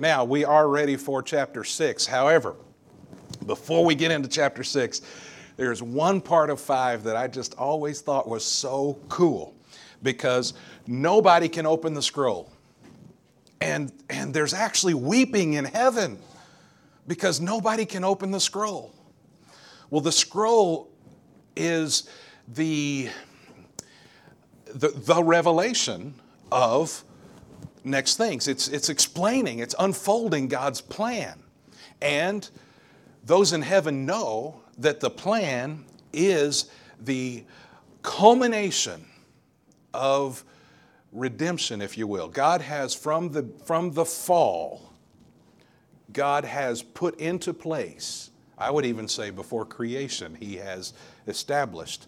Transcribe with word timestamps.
Now, 0.00 0.22
we 0.22 0.44
are 0.44 0.68
ready 0.68 0.96
for 0.96 1.24
chapter 1.24 1.64
6. 1.64 2.06
However, 2.06 2.54
before 3.46 3.84
we 3.84 3.96
get 3.96 4.12
into 4.12 4.28
chapter 4.28 4.62
6, 4.62 5.00
there's 5.56 5.82
one 5.82 6.20
part 6.20 6.50
of 6.50 6.60
5 6.60 7.02
that 7.02 7.16
I 7.16 7.26
just 7.26 7.54
always 7.58 8.00
thought 8.00 8.28
was 8.28 8.44
so 8.44 8.96
cool 9.08 9.56
because 10.04 10.54
nobody 10.86 11.48
can 11.48 11.66
open 11.66 11.94
the 11.94 12.02
scroll. 12.02 12.52
And, 13.60 13.92
and 14.08 14.32
there's 14.32 14.54
actually 14.54 14.94
weeping 14.94 15.54
in 15.54 15.64
heaven 15.64 16.20
because 17.08 17.40
nobody 17.40 17.84
can 17.84 18.04
open 18.04 18.30
the 18.30 18.38
scroll. 18.38 18.94
Well, 19.90 20.00
the 20.00 20.12
scroll 20.12 20.90
is 21.56 22.08
the, 22.46 23.08
the, 24.72 24.90
the 24.90 25.24
revelation 25.24 26.14
of 26.52 27.02
next 27.84 28.16
things. 28.16 28.48
It's, 28.48 28.68
it's 28.68 28.88
explaining, 28.88 29.58
it's 29.60 29.74
unfolding 29.78 30.48
God's 30.48 30.80
plan. 30.80 31.42
And 32.00 32.48
those 33.24 33.52
in 33.52 33.62
heaven 33.62 34.06
know 34.06 34.60
that 34.78 35.00
the 35.00 35.10
plan 35.10 35.84
is 36.12 36.70
the 37.00 37.44
culmination 38.02 39.04
of 39.92 40.44
redemption, 41.12 41.82
if 41.82 41.98
you 41.98 42.06
will. 42.06 42.28
God 42.28 42.60
has, 42.60 42.94
from 42.94 43.30
the, 43.30 43.48
from 43.64 43.92
the 43.92 44.04
fall, 44.04 44.92
God 46.12 46.44
has 46.44 46.82
put 46.82 47.18
into 47.20 47.52
place, 47.52 48.30
I 48.56 48.70
would 48.70 48.86
even 48.86 49.08
say 49.08 49.30
before 49.30 49.64
creation, 49.64 50.34
He 50.34 50.56
has 50.56 50.94
established 51.26 52.06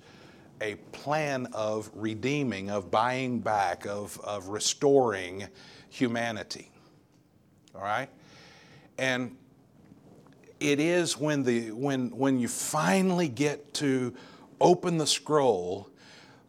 a 0.61 0.75
plan 0.93 1.47
of 1.53 1.91
redeeming, 1.95 2.71
of 2.71 2.91
buying 2.91 3.41
back, 3.41 3.87
of, 3.87 4.21
of 4.21 4.49
restoring 4.49 5.49
humanity. 5.89 6.71
All 7.75 7.83
right? 7.83 8.09
And 8.99 9.37
it 10.59 10.79
is 10.79 11.19
when, 11.19 11.43
the, 11.43 11.71
when, 11.71 12.11
when 12.11 12.39
you 12.39 12.49
finally 12.49 13.29
get 13.29 13.73
to 13.75 14.15
open 14.61 14.99
the 14.99 15.07
scroll, 15.07 15.89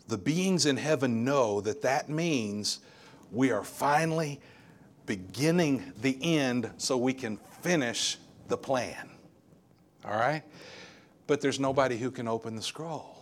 the 0.08 0.18
beings 0.18 0.66
in 0.66 0.76
heaven 0.76 1.24
know 1.24 1.62
that 1.62 1.82
that 1.84 2.10
means 2.10 2.82
we 3.32 3.52
are 3.52 3.64
finally 3.64 4.42
beginning 5.06 5.94
the 6.02 6.18
end 6.22 6.70
so 6.78 6.98
we 6.98 7.14
can 7.14 7.38
finish 7.62 8.18
the 8.50 8.58
plan. 8.58 9.10
All 10.04 10.12
right? 10.12 10.44
But 11.28 11.40
there's 11.40 11.60
nobody 11.60 11.98
who 11.98 12.12
can 12.12 12.28
open 12.28 12.56
the 12.56 12.62
scroll. 12.62 13.18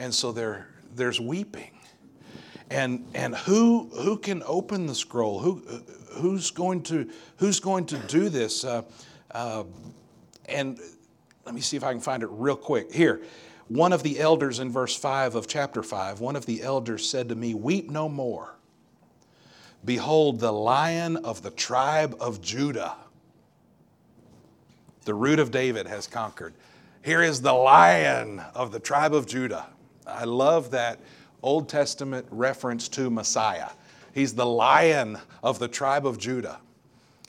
And 0.00 0.14
so 0.14 0.32
there, 0.32 0.66
there's 0.96 1.20
weeping. 1.20 1.72
And, 2.70 3.06
and 3.14 3.36
who, 3.36 3.90
who 3.94 4.16
can 4.16 4.42
open 4.46 4.86
the 4.86 4.94
scroll? 4.94 5.38
Who, 5.40 5.62
who's, 6.12 6.50
going 6.50 6.82
to, 6.84 7.06
who's 7.36 7.60
going 7.60 7.84
to 7.86 7.98
do 7.98 8.30
this? 8.30 8.64
Uh, 8.64 8.82
uh, 9.30 9.64
and 10.48 10.80
let 11.44 11.54
me 11.54 11.60
see 11.60 11.76
if 11.76 11.84
I 11.84 11.92
can 11.92 12.00
find 12.00 12.22
it 12.22 12.30
real 12.32 12.56
quick. 12.56 12.90
Here, 12.94 13.20
one 13.68 13.92
of 13.92 14.02
the 14.02 14.18
elders 14.18 14.58
in 14.58 14.72
verse 14.72 14.96
5 14.96 15.34
of 15.34 15.46
chapter 15.46 15.82
5, 15.82 16.20
one 16.20 16.34
of 16.34 16.46
the 16.46 16.62
elders 16.62 17.06
said 17.08 17.28
to 17.28 17.34
me, 17.34 17.52
Weep 17.52 17.90
no 17.90 18.08
more. 18.08 18.56
Behold, 19.84 20.40
the 20.40 20.52
lion 20.52 21.18
of 21.18 21.42
the 21.42 21.50
tribe 21.50 22.16
of 22.20 22.40
Judah, 22.40 22.96
the 25.04 25.14
root 25.14 25.38
of 25.38 25.50
David, 25.50 25.86
has 25.86 26.06
conquered. 26.06 26.54
Here 27.02 27.22
is 27.22 27.42
the 27.42 27.52
lion 27.52 28.40
of 28.54 28.72
the 28.72 28.80
tribe 28.80 29.12
of 29.12 29.26
Judah. 29.26 29.66
I 30.12 30.24
love 30.24 30.70
that 30.72 31.00
Old 31.42 31.68
Testament 31.68 32.26
reference 32.30 32.88
to 32.88 33.10
Messiah. 33.10 33.70
He's 34.12 34.34
the 34.34 34.46
lion 34.46 35.18
of 35.42 35.58
the 35.58 35.68
tribe 35.68 36.06
of 36.06 36.18
Judah. 36.18 36.60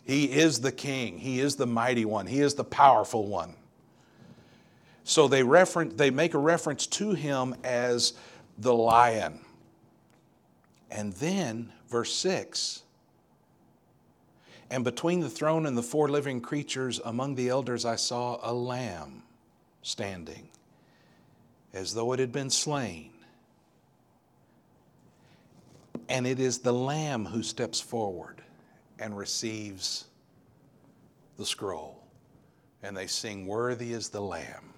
He 0.04 0.26
is 0.26 0.60
the 0.60 0.72
king, 0.72 1.20
he 1.20 1.40
is 1.40 1.56
the 1.56 1.68
mighty 1.68 2.06
one, 2.06 2.26
he 2.26 2.42
is 2.42 2.56
the 2.56 2.64
powerful 2.64 3.28
one. 3.28 3.56
So 5.04 5.28
they, 5.28 5.44
reference, 5.44 5.94
they 5.96 6.10
make 6.10 6.34
a 6.34 6.40
reference 6.40 6.88
to 6.88 7.14
him 7.14 7.56
as 7.64 8.14
the 8.58 8.74
lion. 8.74 9.42
And 10.90 11.14
then, 11.14 11.72
verse 11.88 12.14
6 12.16 12.84
And 14.70 14.84
between 14.84 15.20
the 15.22 15.30
throne 15.30 15.66
and 15.66 15.78
the 15.78 15.84
four 15.84 16.10
living 16.10 16.42
creatures 16.42 17.00
among 17.04 17.36
the 17.36 17.50
elders, 17.50 17.86
I 17.86 17.96
saw 17.96 18.40
a 18.44 18.54
lamb 18.54 19.24
standing, 19.82 20.50
as 21.74 21.94
though 21.94 22.14
it 22.14 22.20
had 22.20 22.32
been 22.32 22.50
slain. 22.50 23.12
And 26.10 26.28
it 26.28 26.40
is 26.40 26.60
the 26.60 26.74
lamb 26.74 27.26
who 27.26 27.42
steps 27.42 27.80
forward 27.80 28.42
and 29.00 29.18
receives 29.18 30.06
the 31.38 31.46
scroll. 31.46 32.04
And 32.84 32.96
they 32.96 33.08
sing, 33.08 33.46
Worthy 33.48 33.94
is 33.94 34.10
the 34.10 34.22
lamb. 34.22 34.74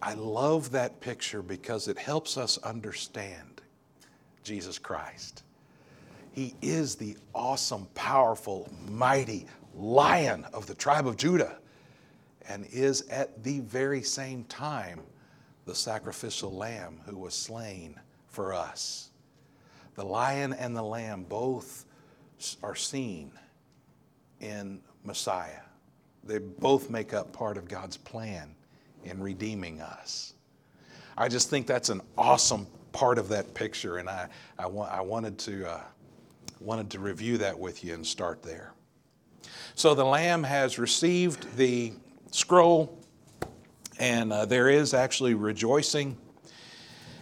I 0.00 0.14
love 0.14 0.70
that 0.72 1.00
picture 1.00 1.42
because 1.42 1.88
it 1.88 1.98
helps 1.98 2.36
us 2.36 2.58
understand 2.58 3.62
Jesus 4.42 4.78
Christ. 4.78 5.42
He 6.32 6.54
is 6.60 6.96
the 6.96 7.16
awesome, 7.34 7.86
powerful, 7.94 8.70
mighty 8.88 9.46
lion 9.74 10.44
of 10.52 10.66
the 10.66 10.74
tribe 10.74 11.06
of 11.06 11.16
Judah 11.16 11.58
and 12.48 12.66
is 12.66 13.02
at 13.02 13.42
the 13.42 13.60
very 13.60 14.02
same 14.02 14.44
time 14.44 15.00
the 15.64 15.74
sacrificial 15.74 16.52
lamb 16.54 17.00
who 17.06 17.16
was 17.16 17.34
slain 17.34 17.98
for 18.28 18.52
us. 18.52 19.10
The 19.94 20.04
lion 20.04 20.52
and 20.52 20.76
the 20.76 20.82
lamb 20.82 21.24
both 21.28 21.84
are 22.62 22.74
seen 22.74 23.32
in 24.40 24.80
Messiah. 25.04 25.60
They 26.24 26.38
both 26.38 26.90
make 26.90 27.14
up 27.14 27.32
part 27.32 27.56
of 27.56 27.68
God's 27.68 27.96
plan 27.96 28.54
in 29.04 29.22
redeeming 29.22 29.80
us. 29.80 30.34
I 31.16 31.28
just 31.28 31.48
think 31.48 31.66
that's 31.66 31.90
an 31.90 32.00
awesome 32.18 32.66
part 32.92 33.18
of 33.18 33.28
that 33.28 33.54
picture, 33.54 33.98
and 33.98 34.08
I, 34.08 34.28
I, 34.58 34.66
wa- 34.66 34.88
I 34.90 35.00
wanted, 35.00 35.38
to, 35.40 35.70
uh, 35.70 35.80
wanted 36.60 36.90
to 36.90 36.98
review 36.98 37.38
that 37.38 37.58
with 37.58 37.84
you 37.84 37.94
and 37.94 38.06
start 38.06 38.42
there. 38.42 38.72
So 39.74 39.94
the 39.94 40.04
Lamb 40.04 40.42
has 40.44 40.78
received 40.78 41.56
the 41.56 41.92
scroll, 42.34 42.98
and 43.96 44.32
uh, 44.32 44.44
there 44.44 44.68
is 44.68 44.92
actually 44.92 45.34
rejoicing. 45.34 46.16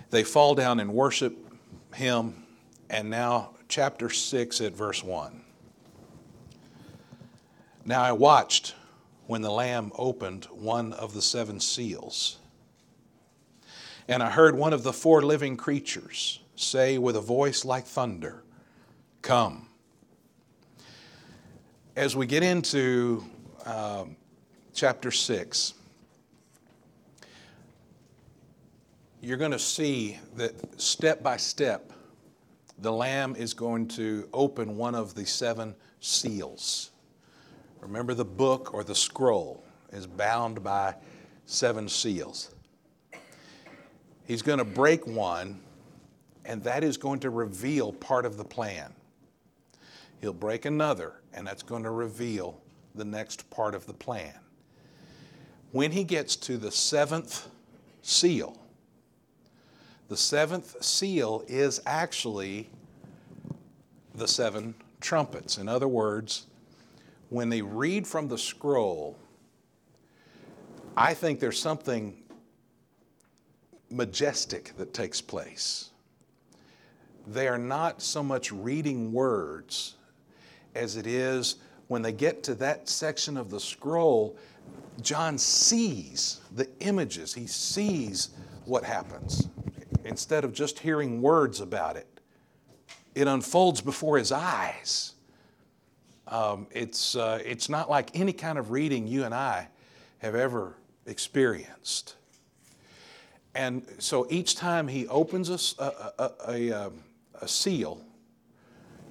They 0.08 0.24
fall 0.24 0.54
down 0.54 0.80
and 0.80 0.94
worship 0.94 1.36
him, 1.94 2.46
and 2.88 3.10
now 3.10 3.50
chapter 3.68 4.08
6 4.08 4.62
at 4.62 4.72
verse 4.72 5.04
1. 5.04 5.42
Now 7.84 8.00
I 8.00 8.12
watched 8.12 8.74
when 9.26 9.42
the 9.42 9.50
Lamb 9.50 9.92
opened 9.96 10.46
one 10.46 10.94
of 10.94 11.12
the 11.12 11.20
seven 11.20 11.60
seals. 11.60 12.38
And 14.08 14.22
I 14.22 14.30
heard 14.30 14.56
one 14.56 14.72
of 14.72 14.82
the 14.82 14.94
four 14.94 15.20
living 15.20 15.58
creatures 15.58 16.40
say 16.56 16.96
with 16.96 17.16
a 17.16 17.20
voice 17.20 17.66
like 17.66 17.84
thunder, 17.84 18.44
Come. 19.20 19.68
As 21.96 22.16
we 22.16 22.26
get 22.26 22.42
into 22.42 23.24
um, 23.66 24.16
chapter 24.74 25.10
6, 25.10 25.74
you're 29.20 29.36
going 29.36 29.52
to 29.52 29.58
see 29.58 30.18
that 30.36 30.80
step 30.80 31.22
by 31.22 31.36
step, 31.36 31.92
the 32.78 32.92
Lamb 32.92 33.36
is 33.36 33.54
going 33.54 33.86
to 33.88 34.28
open 34.32 34.76
one 34.76 34.94
of 34.94 35.14
the 35.14 35.24
seven 35.24 35.74
seals. 36.00 36.90
Remember, 37.80 38.14
the 38.14 38.24
book 38.24 38.74
or 38.74 38.82
the 38.82 38.94
scroll 38.94 39.62
is 39.92 40.06
bound 40.06 40.62
by 40.64 40.94
seven 41.46 41.88
seals. 41.88 42.54
He's 44.24 44.42
going 44.42 44.58
to 44.58 44.64
break 44.64 45.06
one, 45.06 45.60
and 46.44 46.62
that 46.64 46.82
is 46.82 46.96
going 46.96 47.20
to 47.20 47.30
reveal 47.30 47.92
part 47.92 48.24
of 48.24 48.36
the 48.36 48.44
plan. 48.44 48.92
He'll 50.20 50.32
break 50.32 50.64
another, 50.64 51.20
and 51.32 51.46
that's 51.46 51.62
going 51.62 51.82
to 51.82 51.90
reveal 51.90 52.60
the 52.94 53.04
next 53.04 53.48
part 53.50 53.74
of 53.74 53.86
the 53.86 53.94
plan. 53.94 54.34
When 55.72 55.90
he 55.90 56.04
gets 56.04 56.36
to 56.36 56.58
the 56.58 56.70
seventh 56.70 57.48
seal, 58.02 58.58
the 60.08 60.16
seventh 60.16 60.82
seal 60.84 61.42
is 61.48 61.80
actually 61.86 62.68
the 64.14 64.28
seven 64.28 64.74
trumpets. 65.00 65.56
In 65.56 65.68
other 65.68 65.88
words, 65.88 66.46
when 67.30 67.48
they 67.48 67.62
read 67.62 68.06
from 68.06 68.28
the 68.28 68.36
scroll, 68.36 69.16
I 70.94 71.14
think 71.14 71.40
there's 71.40 71.58
something 71.58 72.22
majestic 73.90 74.76
that 74.76 74.92
takes 74.92 75.22
place. 75.22 75.90
They 77.26 77.48
are 77.48 77.56
not 77.58 78.02
so 78.02 78.22
much 78.22 78.52
reading 78.52 79.10
words 79.10 79.94
as 80.74 80.96
it 80.96 81.06
is 81.06 81.56
when 81.88 82.02
they 82.02 82.12
get 82.12 82.42
to 82.42 82.54
that 82.56 82.88
section 82.90 83.38
of 83.38 83.50
the 83.50 83.60
scroll, 83.60 84.36
John 85.00 85.38
sees 85.38 86.40
the 86.54 86.68
images, 86.80 87.34
he 87.34 87.46
sees 87.46 88.30
what 88.64 88.84
happens. 88.84 89.48
Instead 90.04 90.44
of 90.44 90.52
just 90.52 90.78
hearing 90.78 91.22
words 91.22 91.60
about 91.60 91.96
it, 91.96 92.06
it 93.14 93.26
unfolds 93.28 93.80
before 93.80 94.18
his 94.18 94.32
eyes 94.32 95.14
Um, 96.28 96.66
it's, 96.70 97.14
uh, 97.14 97.40
it's 97.44 97.68
not 97.68 97.90
like 97.90 98.18
any 98.18 98.32
kind 98.32 98.58
of 98.58 98.70
reading 98.70 99.06
you 99.06 99.24
and 99.24 99.34
I 99.34 99.68
have 100.18 100.34
ever 100.34 100.76
experienced. 101.06 102.16
And 103.54 103.84
so 103.98 104.26
each 104.30 104.56
time 104.56 104.88
he 104.88 105.06
opens 105.08 105.50
a, 105.78 105.84
a, 106.18 106.30
a, 106.48 106.72
um, 106.72 107.02
a 107.42 107.48
seal, 107.48 108.00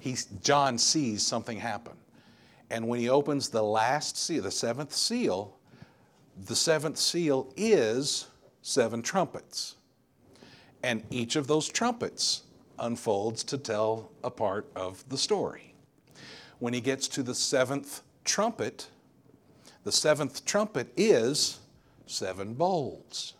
he's, 0.00 0.24
John 0.42 0.78
sees 0.78 1.24
something 1.24 1.58
happen. 1.58 1.92
And 2.72 2.88
when 2.88 3.00
he 3.00 3.10
opens 3.10 3.50
the 3.50 3.62
last 3.62 4.16
seal, 4.16 4.42
the 4.42 4.50
seventh 4.50 4.94
seal, 4.94 5.58
the 6.46 6.56
seventh 6.56 6.96
seal 6.96 7.52
is 7.54 8.28
seven 8.62 9.02
trumpets. 9.02 9.76
And 10.82 11.04
each 11.10 11.36
of 11.36 11.46
those 11.46 11.68
trumpets 11.68 12.44
unfolds 12.78 13.44
to 13.44 13.58
tell 13.58 14.10
a 14.24 14.30
part 14.30 14.70
of 14.74 15.06
the 15.10 15.18
story. 15.18 15.74
When 16.60 16.72
he 16.72 16.80
gets 16.80 17.08
to 17.08 17.22
the 17.22 17.34
seventh 17.34 18.00
trumpet, 18.24 18.88
the 19.84 19.92
seventh 19.92 20.46
trumpet 20.46 20.90
is 20.96 21.58
seven 22.06 22.54
bowls. 22.54 23.34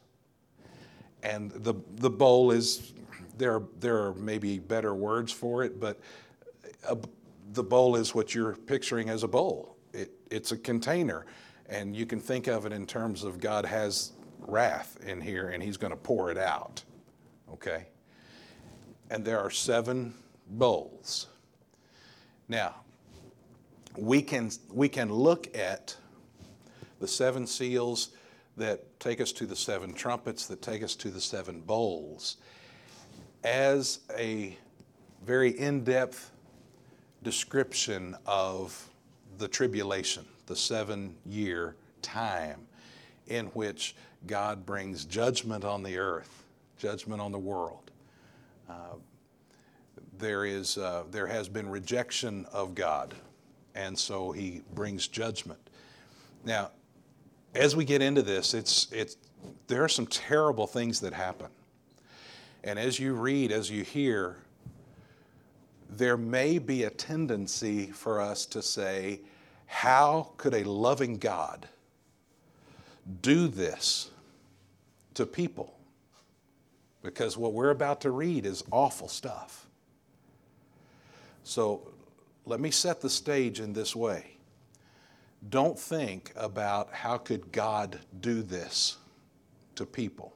And 1.22 1.52
the, 1.52 1.72
the 1.96 2.10
bowl 2.10 2.50
is, 2.50 2.92
there, 3.38 3.62
there 3.80 3.96
are 3.96 4.14
maybe 4.14 4.58
better 4.58 4.94
words 4.94 5.32
for 5.32 5.64
it, 5.64 5.80
but 5.80 5.98
a, 6.86 6.98
the 7.52 7.62
bowl 7.62 7.96
is 7.96 8.14
what 8.14 8.34
you're 8.34 8.54
picturing 8.54 9.08
as 9.08 9.22
a 9.22 9.28
bowl. 9.28 9.76
It, 9.92 10.10
it's 10.30 10.52
a 10.52 10.56
container, 10.56 11.26
and 11.68 11.94
you 11.94 12.06
can 12.06 12.20
think 12.20 12.46
of 12.46 12.66
it 12.66 12.72
in 12.72 12.86
terms 12.86 13.24
of 13.24 13.40
God 13.40 13.64
has 13.64 14.12
wrath 14.46 14.98
in 15.06 15.20
here 15.20 15.50
and 15.50 15.62
he's 15.62 15.76
going 15.76 15.92
to 15.92 15.96
pour 15.96 16.30
it 16.30 16.38
out. 16.38 16.82
Okay? 17.52 17.86
And 19.10 19.24
there 19.24 19.38
are 19.38 19.50
seven 19.50 20.14
bowls. 20.48 21.28
Now, 22.48 22.76
we 23.96 24.22
can, 24.22 24.50
we 24.72 24.88
can 24.88 25.12
look 25.12 25.56
at 25.56 25.96
the 26.98 27.08
seven 27.08 27.46
seals 27.46 28.10
that 28.56 28.98
take 29.00 29.20
us 29.20 29.32
to 29.32 29.46
the 29.46 29.56
seven 29.56 29.92
trumpets, 29.92 30.46
that 30.46 30.62
take 30.62 30.82
us 30.82 30.94
to 30.96 31.10
the 31.10 31.20
seven 31.20 31.60
bowls, 31.60 32.38
as 33.44 34.00
a 34.16 34.56
very 35.24 35.50
in 35.58 35.84
depth 35.84 36.31
description 37.22 38.16
of 38.26 38.88
the 39.38 39.48
tribulation, 39.48 40.24
the 40.46 40.56
seven 40.56 41.14
year 41.24 41.76
time 42.02 42.66
in 43.28 43.46
which 43.48 43.94
God 44.26 44.66
brings 44.66 45.04
judgment 45.04 45.64
on 45.64 45.82
the 45.82 45.96
earth, 45.98 46.44
judgment 46.78 47.20
on 47.20 47.32
the 47.32 47.38
world. 47.38 47.90
Uh, 48.68 48.96
there, 50.18 50.44
is, 50.44 50.78
uh, 50.78 51.04
there 51.10 51.26
has 51.26 51.48
been 51.48 51.68
rejection 51.68 52.46
of 52.52 52.74
God, 52.74 53.14
and 53.74 53.98
so 53.98 54.32
he 54.32 54.62
brings 54.74 55.08
judgment. 55.08 55.58
Now, 56.44 56.70
as 57.54 57.76
we 57.76 57.84
get 57.84 58.02
into 58.02 58.22
this, 58.22 58.54
it's, 58.54 58.88
it's, 58.92 59.16
there 59.66 59.82
are 59.82 59.88
some 59.88 60.06
terrible 60.06 60.66
things 60.66 61.00
that 61.00 61.12
happen. 61.12 61.48
And 62.64 62.78
as 62.78 62.98
you 62.98 63.14
read, 63.14 63.50
as 63.50 63.70
you 63.70 63.82
hear, 63.82 64.36
there 65.98 66.16
may 66.16 66.58
be 66.58 66.84
a 66.84 66.90
tendency 66.90 67.86
for 67.86 68.20
us 68.20 68.46
to 68.46 68.62
say, 68.62 69.20
How 69.66 70.32
could 70.36 70.54
a 70.54 70.64
loving 70.64 71.18
God 71.18 71.68
do 73.20 73.48
this 73.48 74.10
to 75.14 75.26
people? 75.26 75.74
Because 77.02 77.36
what 77.36 77.52
we're 77.52 77.70
about 77.70 78.00
to 78.02 78.10
read 78.10 78.46
is 78.46 78.62
awful 78.70 79.08
stuff. 79.08 79.66
So 81.44 81.92
let 82.46 82.60
me 82.60 82.70
set 82.70 83.00
the 83.00 83.10
stage 83.10 83.60
in 83.60 83.72
this 83.72 83.96
way. 83.96 84.36
Don't 85.48 85.78
think 85.78 86.32
about 86.36 86.92
how 86.92 87.18
could 87.18 87.50
God 87.50 87.98
do 88.20 88.42
this 88.42 88.98
to 89.74 89.84
people. 89.84 90.32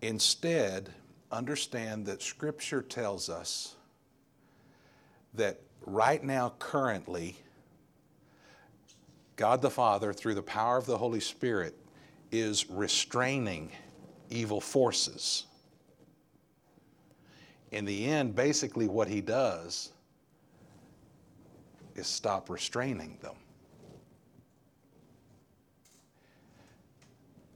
Instead, 0.00 0.90
understand 1.34 2.06
that 2.06 2.22
Scripture 2.22 2.82
tells 2.82 3.28
us 3.28 3.76
that 5.34 5.60
right 5.84 6.22
now, 6.22 6.54
currently, 6.58 7.36
God 9.36 9.60
the 9.60 9.70
Father, 9.70 10.12
through 10.12 10.34
the 10.34 10.42
power 10.42 10.76
of 10.76 10.86
the 10.86 10.96
Holy 10.96 11.20
Spirit, 11.20 11.76
is 12.30 12.70
restraining 12.70 13.70
evil 14.30 14.60
forces. 14.60 15.46
In 17.72 17.84
the 17.84 18.06
end, 18.06 18.34
basically, 18.34 18.86
what 18.86 19.08
He 19.08 19.20
does 19.20 19.90
is 21.96 22.06
stop 22.06 22.48
restraining 22.48 23.18
them. 23.20 23.34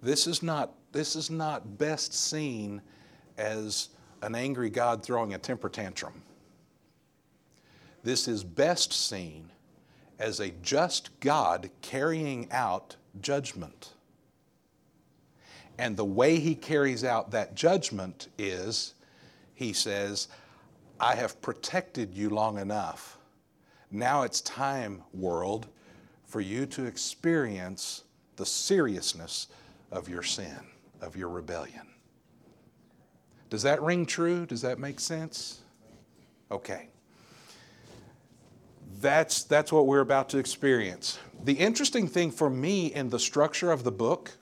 This 0.02 0.26
is 0.26 0.42
not, 0.42 0.74
this 0.92 1.16
is 1.16 1.30
not 1.30 1.78
best 1.78 2.12
seen 2.12 2.80
as 3.38 3.88
an 4.22 4.34
angry 4.34 4.68
God 4.68 5.02
throwing 5.02 5.32
a 5.32 5.38
temper 5.38 5.68
tantrum. 5.68 6.12
This 8.02 8.28
is 8.28 8.44
best 8.44 8.92
seen 8.92 9.50
as 10.18 10.40
a 10.40 10.50
just 10.62 11.18
God 11.20 11.70
carrying 11.80 12.50
out 12.50 12.96
judgment. 13.20 13.94
And 15.78 15.96
the 15.96 16.04
way 16.04 16.40
he 16.40 16.54
carries 16.54 17.04
out 17.04 17.30
that 17.30 17.54
judgment 17.54 18.28
is 18.36 18.94
he 19.54 19.72
says, 19.72 20.28
I 21.00 21.14
have 21.14 21.40
protected 21.40 22.12
you 22.14 22.30
long 22.30 22.58
enough. 22.58 23.18
Now 23.90 24.22
it's 24.22 24.40
time, 24.40 25.02
world, 25.14 25.68
for 26.24 26.40
you 26.40 26.66
to 26.66 26.84
experience 26.84 28.02
the 28.36 28.46
seriousness 28.46 29.48
of 29.90 30.08
your 30.08 30.22
sin, 30.22 30.58
of 31.00 31.16
your 31.16 31.28
rebellion. 31.28 31.86
Does 33.50 33.62
that 33.62 33.82
ring 33.82 34.06
true? 34.06 34.46
Does 34.46 34.62
that 34.62 34.78
make 34.78 35.00
sense? 35.00 35.60
Okay. 36.50 36.88
That's, 39.00 39.44
that's 39.44 39.72
what 39.72 39.86
we're 39.86 40.00
about 40.00 40.28
to 40.30 40.38
experience. 40.38 41.18
The 41.44 41.54
interesting 41.54 42.08
thing 42.08 42.30
for 42.30 42.50
me 42.50 42.92
in 42.92 43.10
the 43.10 43.18
structure 43.18 43.70
of 43.70 43.84
the 43.84 43.92
book 43.92 44.32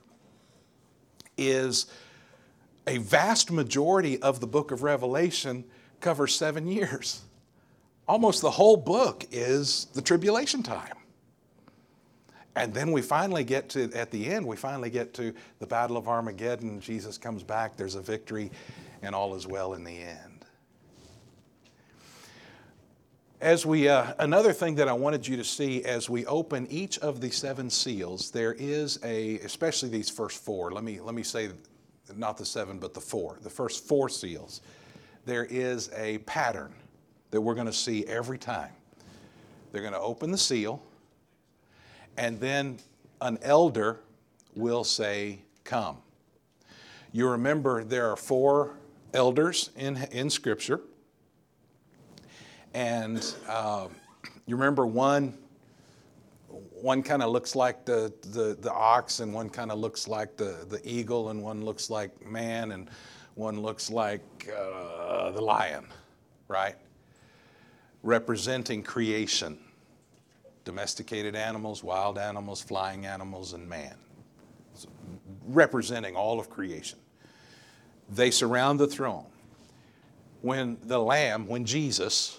is 1.36 1.86
a 2.86 2.98
vast 2.98 3.50
majority 3.50 4.20
of 4.22 4.40
the 4.40 4.46
book 4.46 4.70
of 4.70 4.82
Revelation 4.82 5.64
covers 6.00 6.34
seven 6.34 6.66
years. 6.66 7.22
Almost 8.08 8.40
the 8.40 8.50
whole 8.50 8.76
book 8.76 9.24
is 9.30 9.86
the 9.92 10.00
tribulation 10.00 10.62
time. 10.62 10.94
And 12.54 12.72
then 12.72 12.92
we 12.92 13.02
finally 13.02 13.44
get 13.44 13.68
to, 13.70 13.92
at 13.92 14.10
the 14.10 14.26
end, 14.26 14.46
we 14.46 14.56
finally 14.56 14.88
get 14.88 15.12
to 15.14 15.34
the 15.58 15.66
Battle 15.66 15.98
of 15.98 16.08
Armageddon. 16.08 16.80
Jesus 16.80 17.18
comes 17.18 17.42
back, 17.42 17.76
there's 17.76 17.96
a 17.96 18.00
victory, 18.00 18.50
and 19.06 19.14
all 19.14 19.36
is 19.36 19.46
well 19.46 19.74
in 19.74 19.84
the 19.84 19.98
end. 20.02 20.44
As 23.40 23.64
we, 23.64 23.88
uh, 23.88 24.14
another 24.18 24.52
thing 24.52 24.74
that 24.76 24.88
I 24.88 24.94
wanted 24.94 25.28
you 25.28 25.36
to 25.36 25.44
see 25.44 25.84
as 25.84 26.10
we 26.10 26.26
open 26.26 26.66
each 26.68 26.98
of 26.98 27.20
the 27.20 27.30
seven 27.30 27.70
seals, 27.70 28.32
there 28.32 28.54
is 28.58 28.98
a, 29.04 29.38
especially 29.38 29.90
these 29.90 30.10
first 30.10 30.42
four. 30.44 30.72
Let 30.72 30.82
me 30.82 31.00
let 31.00 31.14
me 31.14 31.22
say, 31.22 31.50
not 32.16 32.36
the 32.36 32.44
seven, 32.44 32.80
but 32.80 32.94
the 32.94 33.00
four. 33.00 33.38
The 33.42 33.50
first 33.50 33.86
four 33.86 34.08
seals. 34.08 34.60
There 35.24 35.44
is 35.44 35.88
a 35.94 36.18
pattern 36.18 36.72
that 37.30 37.40
we're 37.40 37.54
going 37.54 37.66
to 37.66 37.72
see 37.72 38.04
every 38.06 38.38
time. 38.38 38.72
They're 39.70 39.82
going 39.82 39.94
to 39.94 40.00
open 40.00 40.32
the 40.32 40.38
seal, 40.38 40.82
and 42.16 42.40
then 42.40 42.78
an 43.20 43.38
elder 43.42 44.00
will 44.56 44.82
say, 44.82 45.38
"Come." 45.62 45.98
You 47.12 47.28
remember 47.28 47.84
there 47.84 48.10
are 48.10 48.16
four 48.16 48.74
elders 49.16 49.70
in, 49.76 49.96
in 50.12 50.28
Scripture. 50.30 50.80
And 52.74 53.34
uh, 53.48 53.88
you 54.46 54.54
remember 54.54 54.86
one, 54.86 55.36
one 56.48 57.02
kind 57.02 57.22
of 57.22 57.30
looks 57.30 57.56
like 57.56 57.86
the, 57.86 58.12
the, 58.20 58.56
the 58.60 58.72
ox, 58.72 59.20
and 59.20 59.32
one 59.32 59.48
kind 59.48 59.72
of 59.72 59.78
looks 59.78 60.06
like 60.06 60.36
the, 60.36 60.66
the 60.68 60.80
eagle, 60.84 61.30
and 61.30 61.42
one 61.42 61.64
looks 61.64 61.88
like 61.88 62.24
man, 62.24 62.72
and 62.72 62.90
one 63.34 63.60
looks 63.60 63.90
like 63.90 64.22
uh, 64.54 65.30
the 65.30 65.40
lion, 65.40 65.86
right? 66.48 66.76
Representing 68.02 68.82
creation 68.82 69.58
domesticated 70.66 71.36
animals, 71.36 71.84
wild 71.84 72.18
animals, 72.18 72.60
flying 72.60 73.06
animals, 73.06 73.52
and 73.54 73.66
man. 73.66 73.94
So 74.74 74.88
representing 75.46 76.16
all 76.16 76.40
of 76.40 76.50
creation. 76.50 76.98
They 78.08 78.30
surround 78.30 78.80
the 78.80 78.86
throne. 78.86 79.26
When 80.42 80.78
the 80.84 80.98
Lamb, 80.98 81.48
when 81.48 81.64
Jesus, 81.64 82.38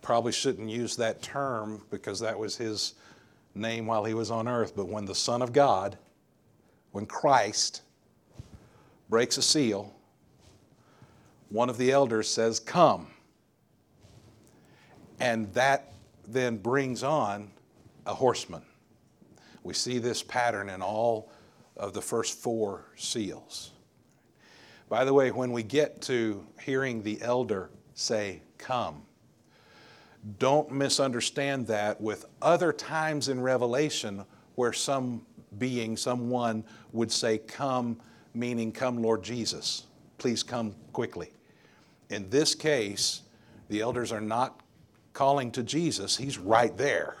probably 0.00 0.32
shouldn't 0.32 0.68
use 0.68 0.96
that 0.96 1.22
term 1.22 1.82
because 1.90 2.20
that 2.20 2.38
was 2.38 2.56
his 2.56 2.94
name 3.54 3.86
while 3.86 4.04
he 4.04 4.14
was 4.14 4.30
on 4.30 4.48
earth, 4.48 4.74
but 4.76 4.88
when 4.88 5.04
the 5.04 5.14
Son 5.14 5.42
of 5.42 5.52
God, 5.52 5.96
when 6.92 7.06
Christ 7.06 7.82
breaks 9.08 9.36
a 9.36 9.42
seal, 9.42 9.94
one 11.48 11.70
of 11.70 11.78
the 11.78 11.92
elders 11.92 12.28
says, 12.28 12.60
Come. 12.60 13.08
And 15.20 15.52
that 15.54 15.92
then 16.26 16.56
brings 16.56 17.02
on 17.02 17.50
a 18.06 18.14
horseman. 18.14 18.62
We 19.62 19.72
see 19.72 19.98
this 19.98 20.22
pattern 20.22 20.68
in 20.68 20.82
all 20.82 21.30
of 21.76 21.92
the 21.92 22.02
first 22.02 22.38
four 22.38 22.86
seals. 22.96 23.70
By 24.94 25.04
the 25.04 25.12
way, 25.12 25.32
when 25.32 25.50
we 25.50 25.64
get 25.64 26.02
to 26.02 26.46
hearing 26.62 27.02
the 27.02 27.20
elder 27.20 27.68
say, 27.94 28.42
Come, 28.58 29.02
don't 30.38 30.70
misunderstand 30.70 31.66
that 31.66 32.00
with 32.00 32.26
other 32.40 32.72
times 32.72 33.28
in 33.28 33.40
Revelation 33.40 34.24
where 34.54 34.72
some 34.72 35.26
being, 35.58 35.96
someone 35.96 36.62
would 36.92 37.10
say, 37.10 37.38
Come, 37.38 38.00
meaning, 38.34 38.70
Come, 38.70 39.02
Lord 39.02 39.24
Jesus. 39.24 39.86
Please 40.18 40.44
come 40.44 40.76
quickly. 40.92 41.32
In 42.10 42.30
this 42.30 42.54
case, 42.54 43.22
the 43.68 43.80
elders 43.80 44.12
are 44.12 44.20
not 44.20 44.60
calling 45.12 45.50
to 45.50 45.64
Jesus, 45.64 46.16
He's 46.16 46.38
right 46.38 46.76
there. 46.76 47.16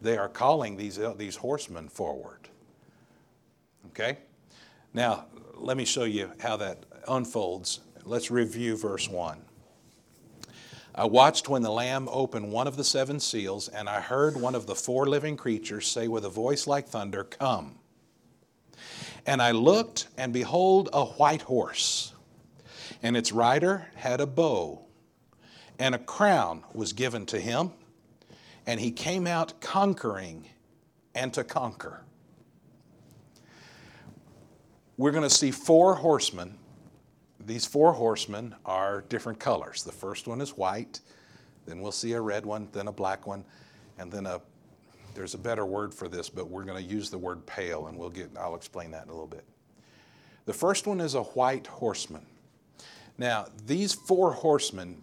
They 0.00 0.16
are 0.16 0.30
calling 0.30 0.78
these, 0.78 0.98
these 1.18 1.36
horsemen 1.36 1.90
forward. 1.90 2.48
Okay? 3.88 4.16
Now, 4.92 5.26
let 5.54 5.76
me 5.76 5.84
show 5.84 6.04
you 6.04 6.32
how 6.40 6.56
that 6.56 6.84
unfolds. 7.06 7.80
Let's 8.04 8.30
review 8.30 8.76
verse 8.76 9.08
1. 9.08 9.40
I 10.94 11.04
watched 11.04 11.48
when 11.48 11.62
the 11.62 11.70
Lamb 11.70 12.08
opened 12.10 12.50
one 12.50 12.66
of 12.66 12.76
the 12.76 12.82
seven 12.82 13.20
seals, 13.20 13.68
and 13.68 13.88
I 13.88 14.00
heard 14.00 14.36
one 14.36 14.56
of 14.56 14.66
the 14.66 14.74
four 14.74 15.06
living 15.06 15.36
creatures 15.36 15.86
say 15.86 16.08
with 16.08 16.24
a 16.24 16.28
voice 16.28 16.66
like 16.66 16.88
thunder, 16.88 17.22
Come. 17.22 17.78
And 19.24 19.40
I 19.40 19.52
looked, 19.52 20.08
and 20.18 20.32
behold, 20.32 20.88
a 20.92 21.04
white 21.04 21.42
horse, 21.42 22.12
and 23.00 23.16
its 23.16 23.30
rider 23.30 23.86
had 23.94 24.20
a 24.20 24.26
bow, 24.26 24.84
and 25.78 25.94
a 25.94 25.98
crown 25.98 26.64
was 26.74 26.92
given 26.92 27.26
to 27.26 27.38
him, 27.38 27.70
and 28.66 28.80
he 28.80 28.90
came 28.90 29.28
out 29.28 29.60
conquering 29.60 30.48
and 31.14 31.32
to 31.34 31.44
conquer. 31.44 32.02
We're 35.00 35.12
going 35.12 35.26
to 35.26 35.34
see 35.34 35.50
four 35.50 35.94
horsemen 35.94 36.58
these 37.46 37.64
four 37.64 37.94
horsemen 37.94 38.54
are 38.66 39.00
different 39.08 39.40
colors. 39.40 39.82
The 39.82 39.92
first 39.92 40.28
one 40.28 40.42
is 40.42 40.58
white, 40.58 41.00
then 41.64 41.80
we'll 41.80 41.90
see 41.90 42.12
a 42.12 42.20
red 42.20 42.44
one, 42.44 42.68
then 42.72 42.86
a 42.86 42.92
black 42.92 43.26
one, 43.26 43.46
and 43.96 44.12
then 44.12 44.26
a 44.26 44.42
there's 45.14 45.32
a 45.32 45.38
better 45.38 45.64
word 45.64 45.94
for 45.94 46.06
this, 46.06 46.28
but 46.28 46.50
we're 46.50 46.64
going 46.64 46.76
to 46.76 46.94
use 46.94 47.08
the 47.08 47.16
word 47.16 47.46
pale 47.46 47.86
and 47.86 47.96
we'll 47.96 48.10
get 48.10 48.28
I'll 48.38 48.54
explain 48.54 48.90
that 48.90 49.04
in 49.04 49.08
a 49.08 49.12
little 49.12 49.26
bit. 49.26 49.46
The 50.44 50.52
first 50.52 50.86
one 50.86 51.00
is 51.00 51.14
a 51.14 51.22
white 51.22 51.66
horseman. 51.66 52.26
Now, 53.16 53.46
these 53.64 53.94
four 53.94 54.34
horsemen 54.34 55.02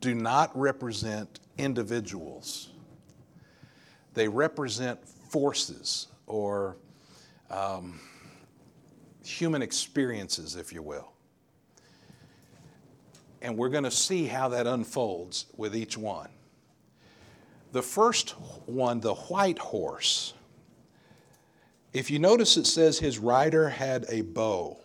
do 0.00 0.14
not 0.14 0.50
represent 0.58 1.40
individuals. 1.58 2.70
They 4.14 4.28
represent 4.28 5.06
forces 5.06 6.06
or 6.26 6.78
um, 7.50 8.00
human 9.28 9.62
experiences, 9.62 10.56
if 10.56 10.72
you 10.72 10.82
will. 10.82 11.12
And 13.42 13.56
we're 13.56 13.68
going 13.68 13.84
to 13.84 13.90
see 13.90 14.26
how 14.26 14.48
that 14.48 14.66
unfolds 14.66 15.46
with 15.56 15.76
each 15.76 15.98
one. 15.98 16.28
The 17.72 17.82
first 17.82 18.30
one, 18.66 19.00
the 19.00 19.14
white 19.14 19.58
horse, 19.58 20.34
if 21.92 22.10
you 22.10 22.18
notice 22.18 22.56
it 22.56 22.66
says 22.66 22.98
his 22.98 23.18
rider 23.18 23.68
had 23.68 24.06
a 24.08 24.22
bow. 24.22 24.78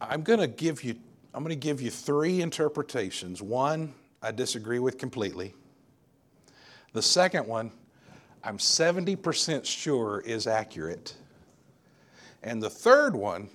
I'm 0.00 0.22
going 0.22 0.40
to 0.40 0.46
give 0.46 0.84
you 0.84 0.96
I'm 1.34 1.42
going 1.42 1.58
to 1.58 1.66
give 1.66 1.80
you 1.80 1.90
three 1.90 2.42
interpretations. 2.42 3.40
One 3.40 3.94
I 4.20 4.30
disagree 4.30 4.78
with 4.78 4.98
completely. 4.98 5.54
The 6.92 7.00
second 7.00 7.46
one 7.46 7.72
I'm 8.44 8.58
70% 8.58 9.64
sure 9.64 10.20
is 10.20 10.46
accurate. 10.46 11.14
And 12.42 12.62
the 12.62 12.70
third 12.70 13.14
one, 13.14 13.48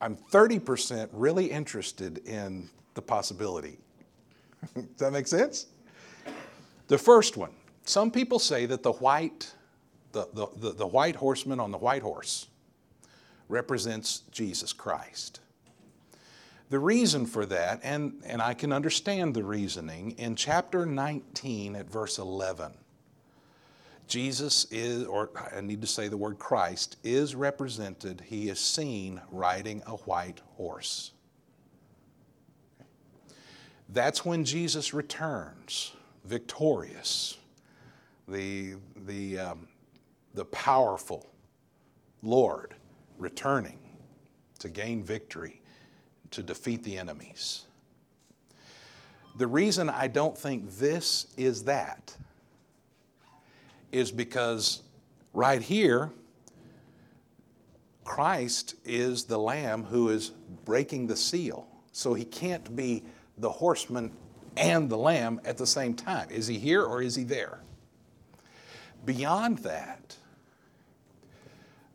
I'm 0.00 0.16
30% 0.16 1.08
really 1.12 1.46
interested 1.46 2.18
in 2.26 2.70
the 2.94 3.02
possibility. 3.02 3.78
Does 4.74 4.84
that 4.98 5.12
make 5.12 5.26
sense? 5.26 5.66
The 6.88 6.98
first 6.98 7.36
one, 7.36 7.50
some 7.84 8.10
people 8.10 8.38
say 8.38 8.66
that 8.66 8.82
the 8.82 8.92
white, 8.92 9.52
the, 10.12 10.28
the, 10.34 10.46
the, 10.56 10.72
the 10.72 10.86
white 10.86 11.16
horseman 11.16 11.58
on 11.58 11.70
the 11.72 11.78
white 11.78 12.02
horse 12.02 12.46
represents 13.48 14.22
Jesus 14.30 14.72
Christ. 14.72 15.40
The 16.70 16.78
reason 16.78 17.26
for 17.26 17.44
that, 17.46 17.80
and, 17.82 18.22
and 18.24 18.40
I 18.40 18.54
can 18.54 18.72
understand 18.72 19.34
the 19.34 19.44
reasoning, 19.44 20.12
in 20.12 20.36
chapter 20.36 20.86
19 20.86 21.76
at 21.76 21.90
verse 21.90 22.18
11, 22.18 22.72
Jesus 24.12 24.66
is, 24.70 25.06
or 25.06 25.30
I 25.56 25.62
need 25.62 25.80
to 25.80 25.86
say 25.86 26.08
the 26.08 26.18
word 26.18 26.38
Christ, 26.38 26.98
is 27.02 27.34
represented, 27.34 28.20
he 28.20 28.50
is 28.50 28.60
seen 28.60 29.22
riding 29.30 29.82
a 29.86 29.92
white 29.92 30.42
horse. 30.56 31.12
That's 33.88 34.22
when 34.22 34.44
Jesus 34.44 34.92
returns 34.92 35.94
victorious, 36.26 37.38
the, 38.28 38.74
the, 39.06 39.38
um, 39.38 39.66
the 40.34 40.44
powerful 40.44 41.30
Lord 42.22 42.74
returning 43.16 43.78
to 44.58 44.68
gain 44.68 45.02
victory, 45.02 45.62
to 46.32 46.42
defeat 46.42 46.82
the 46.82 46.98
enemies. 46.98 47.64
The 49.38 49.46
reason 49.46 49.88
I 49.88 50.08
don't 50.08 50.36
think 50.36 50.70
this 50.72 51.28
is 51.38 51.64
that 51.64 52.14
is 53.92 54.10
because 54.10 54.82
right 55.32 55.62
here, 55.62 56.10
Christ 58.04 58.74
is 58.84 59.24
the 59.24 59.38
lamb 59.38 59.84
who 59.84 60.08
is 60.08 60.30
breaking 60.64 61.06
the 61.06 61.16
seal. 61.16 61.68
So 61.92 62.14
he 62.14 62.24
can't 62.24 62.74
be 62.74 63.04
the 63.38 63.50
horseman 63.50 64.12
and 64.56 64.90
the 64.90 64.96
lamb 64.96 65.40
at 65.44 65.56
the 65.56 65.66
same 65.66 65.94
time. 65.94 66.28
Is 66.30 66.46
he 66.46 66.58
here 66.58 66.82
or 66.82 67.02
is 67.02 67.14
he 67.14 67.24
there? 67.24 67.60
Beyond 69.04 69.58
that, 69.58 70.16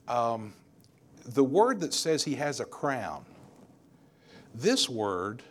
um, 0.07 0.53
the 1.25 1.43
word 1.43 1.79
that 1.81 1.93
says 1.93 2.23
he 2.23 2.35
has 2.35 2.59
a 2.59 2.65
crown, 2.65 3.25
this 4.55 4.89
word 4.89 5.43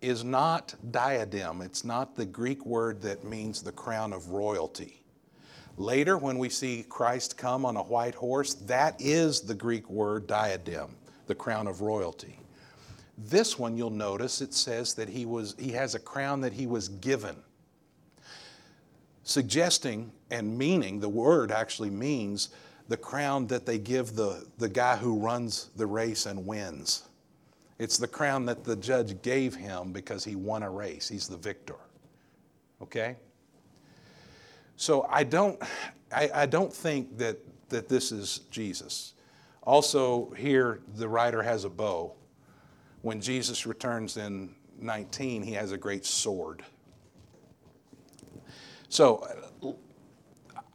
is 0.00 0.24
not 0.24 0.74
diadem. 0.90 1.62
It's 1.62 1.84
not 1.84 2.16
the 2.16 2.26
Greek 2.26 2.64
word 2.66 3.02
that 3.02 3.24
means 3.24 3.62
the 3.62 3.72
crown 3.72 4.12
of 4.12 4.30
royalty. 4.30 5.01
Later, 5.76 6.18
when 6.18 6.38
we 6.38 6.48
see 6.48 6.84
Christ 6.88 7.36
come 7.36 7.64
on 7.64 7.76
a 7.76 7.82
white 7.82 8.14
horse, 8.14 8.54
that 8.54 8.96
is 9.00 9.40
the 9.40 9.54
Greek 9.54 9.88
word 9.88 10.26
diadem, 10.26 10.96
the 11.26 11.34
crown 11.34 11.66
of 11.66 11.80
royalty. 11.80 12.38
This 13.16 13.58
one, 13.58 13.76
you'll 13.76 13.90
notice, 13.90 14.40
it 14.40 14.54
says 14.54 14.94
that 14.94 15.08
he, 15.08 15.24
was, 15.26 15.54
he 15.58 15.72
has 15.72 15.94
a 15.94 15.98
crown 15.98 16.40
that 16.42 16.52
he 16.52 16.66
was 16.66 16.88
given, 16.88 17.36
suggesting 19.22 20.12
and 20.30 20.56
meaning, 20.56 20.98
the 20.98 21.08
word 21.08 21.52
actually 21.52 21.90
means 21.90 22.50
the 22.88 22.96
crown 22.96 23.46
that 23.46 23.66
they 23.66 23.78
give 23.78 24.14
the, 24.14 24.46
the 24.58 24.68
guy 24.68 24.96
who 24.96 25.18
runs 25.18 25.70
the 25.76 25.86
race 25.86 26.26
and 26.26 26.46
wins. 26.46 27.04
It's 27.78 27.98
the 27.98 28.08
crown 28.08 28.46
that 28.46 28.64
the 28.64 28.76
judge 28.76 29.20
gave 29.22 29.54
him 29.54 29.92
because 29.92 30.24
he 30.24 30.36
won 30.36 30.62
a 30.62 30.70
race. 30.70 31.08
He's 31.08 31.28
the 31.28 31.36
victor. 31.36 31.76
Okay? 32.80 33.16
So 34.82 35.06
I 35.08 35.22
don't, 35.22 35.62
I, 36.12 36.28
I 36.34 36.46
don't 36.46 36.72
think 36.72 37.16
that, 37.18 37.38
that 37.68 37.88
this 37.88 38.10
is 38.10 38.40
Jesus. 38.50 39.14
Also, 39.62 40.32
here 40.36 40.80
the 40.96 41.06
writer 41.06 41.40
has 41.40 41.62
a 41.62 41.70
bow. 41.70 42.16
When 43.02 43.20
Jesus 43.20 43.64
returns 43.64 44.16
in 44.16 44.56
19, 44.80 45.44
he 45.44 45.52
has 45.52 45.70
a 45.70 45.78
great 45.78 46.04
sword. 46.04 46.64
So 48.88 49.24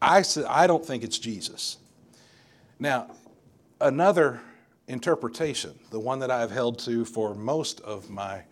I, 0.02 0.24
I 0.48 0.68
don't 0.68 0.86
think 0.86 1.04
it's 1.04 1.20
Jesus. 1.20 1.76
Now, 2.80 3.12
another 3.82 4.40
interpretation, 4.88 5.78
the 5.92 6.00
one 6.00 6.20
that 6.20 6.32
I've 6.32 6.52
held 6.52 6.80
to 6.86 7.04
for 7.04 7.36
most 7.36 7.82
of 7.82 8.10
my, 8.10 8.44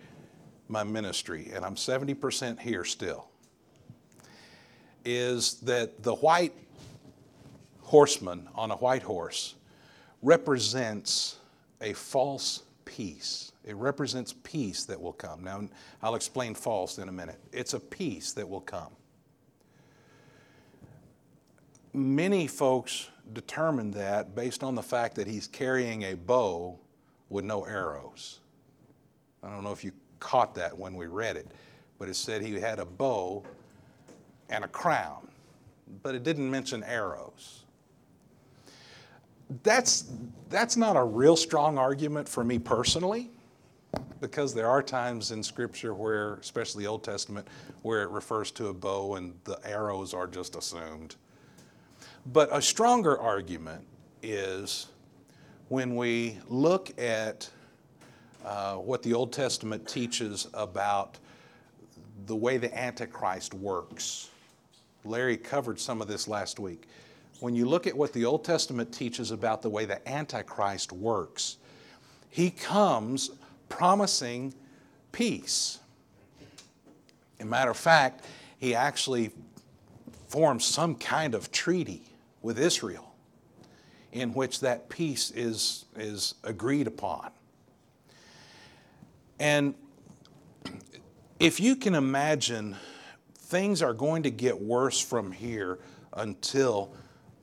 my 0.67 0.83
ministry, 0.83 1.51
and 1.53 1.63
I'm 1.63 1.75
70% 1.75 2.59
here 2.59 2.83
still, 2.83 3.29
is 5.05 5.55
that 5.61 6.03
the 6.03 6.15
white 6.15 6.53
horseman 7.81 8.49
on 8.55 8.71
a 8.71 8.75
white 8.75 9.03
horse 9.03 9.55
represents 10.21 11.37
a 11.81 11.93
false 11.93 12.63
peace. 12.83 13.51
It 13.63 13.75
represents 13.75 14.33
peace 14.43 14.85
that 14.85 14.99
will 14.99 15.13
come. 15.13 15.43
Now, 15.43 15.67
I'll 16.01 16.15
explain 16.15 16.55
false 16.55 16.97
in 16.97 17.09
a 17.09 17.11
minute. 17.11 17.39
It's 17.51 17.73
a 17.73 17.79
peace 17.79 18.33
that 18.33 18.47
will 18.47 18.61
come. 18.61 18.91
Many 21.93 22.47
folks 22.47 23.09
determine 23.33 23.91
that 23.91 24.35
based 24.35 24.63
on 24.63 24.75
the 24.75 24.83
fact 24.83 25.15
that 25.15 25.27
he's 25.27 25.47
carrying 25.47 26.03
a 26.03 26.15
bow 26.15 26.77
with 27.29 27.45
no 27.45 27.63
arrows. 27.63 28.39
I 29.43 29.49
don't 29.49 29.63
know 29.63 29.71
if 29.71 29.83
you 29.83 29.91
caught 30.19 30.55
that 30.55 30.77
when 30.77 30.95
we 30.95 31.07
read 31.07 31.37
it, 31.37 31.47
but 31.97 32.09
it 32.09 32.15
said 32.15 32.41
he 32.41 32.59
had 32.59 32.79
a 32.79 32.85
bow 32.85 33.43
and 34.49 34.63
a 34.63 34.67
crown, 34.67 35.27
but 36.03 36.15
it 36.15 36.23
didn't 36.23 36.49
mention 36.49 36.83
arrows. 36.83 37.63
That's, 39.63 40.11
that's 40.49 40.75
not 40.75 40.95
a 40.95 41.03
real 41.03 41.35
strong 41.35 41.77
argument 41.77 42.27
for 42.27 42.43
me 42.43 42.59
personally, 42.59 43.29
because 44.19 44.53
there 44.53 44.69
are 44.69 44.81
times 44.81 45.31
in 45.31 45.43
Scripture 45.43 45.93
where, 45.93 46.35
especially 46.35 46.83
the 46.83 46.89
Old 46.89 47.03
Testament, 47.03 47.47
where 47.83 48.01
it 48.01 48.09
refers 48.09 48.51
to 48.51 48.67
a 48.67 48.73
bow 48.73 49.15
and 49.15 49.33
the 49.43 49.59
arrows 49.65 50.13
are 50.13 50.27
just 50.27 50.55
assumed. 50.55 51.15
But 52.25 52.49
a 52.51 52.61
stronger 52.61 53.19
argument 53.19 53.85
is 54.23 54.87
when 55.69 55.95
we 55.95 56.37
look 56.47 56.99
at 56.99 57.49
uh, 58.43 58.75
what 58.75 59.03
the 59.03 59.13
Old 59.13 59.31
Testament 59.31 59.87
teaches 59.87 60.47
about 60.53 61.19
the 62.25 62.35
way 62.35 62.57
the 62.57 62.75
Antichrist 62.77 63.53
works. 63.53 64.29
Larry 65.05 65.37
covered 65.37 65.79
some 65.79 66.01
of 66.01 66.07
this 66.07 66.27
last 66.27 66.59
week. 66.59 66.87
When 67.39 67.55
you 67.55 67.65
look 67.65 67.85
at 67.85 67.95
what 67.95 68.13
the 68.13 68.25
Old 68.25 68.43
Testament 68.43 68.93
teaches 68.93 69.31
about 69.31 69.61
the 69.61 69.69
way 69.69 69.85
the 69.85 70.07
Antichrist 70.07 70.91
works, 70.91 71.57
he 72.29 72.49
comes 72.49 73.31
promising 73.69 74.53
peace. 75.11 75.79
As 77.39 77.45
a 77.45 77.49
matter 77.49 77.71
of 77.71 77.77
fact, 77.77 78.25
he 78.57 78.73
actually 78.73 79.31
forms 80.27 80.65
some 80.65 80.95
kind 80.95 81.35
of 81.35 81.51
treaty 81.51 82.03
with 82.41 82.57
Israel 82.57 83.13
in 84.11 84.33
which 84.33 84.61
that 84.61 84.87
peace 84.87 85.29
is, 85.31 85.85
is 85.97 86.35
agreed 86.43 86.87
upon. 86.87 87.31
And 89.39 89.75
if 91.39 91.59
you 91.59 91.75
can 91.75 91.95
imagine, 91.95 92.77
things 93.45 93.81
are 93.81 93.93
going 93.93 94.23
to 94.23 94.31
get 94.31 94.59
worse 94.59 94.99
from 94.99 95.31
here 95.31 95.79
until 96.13 96.93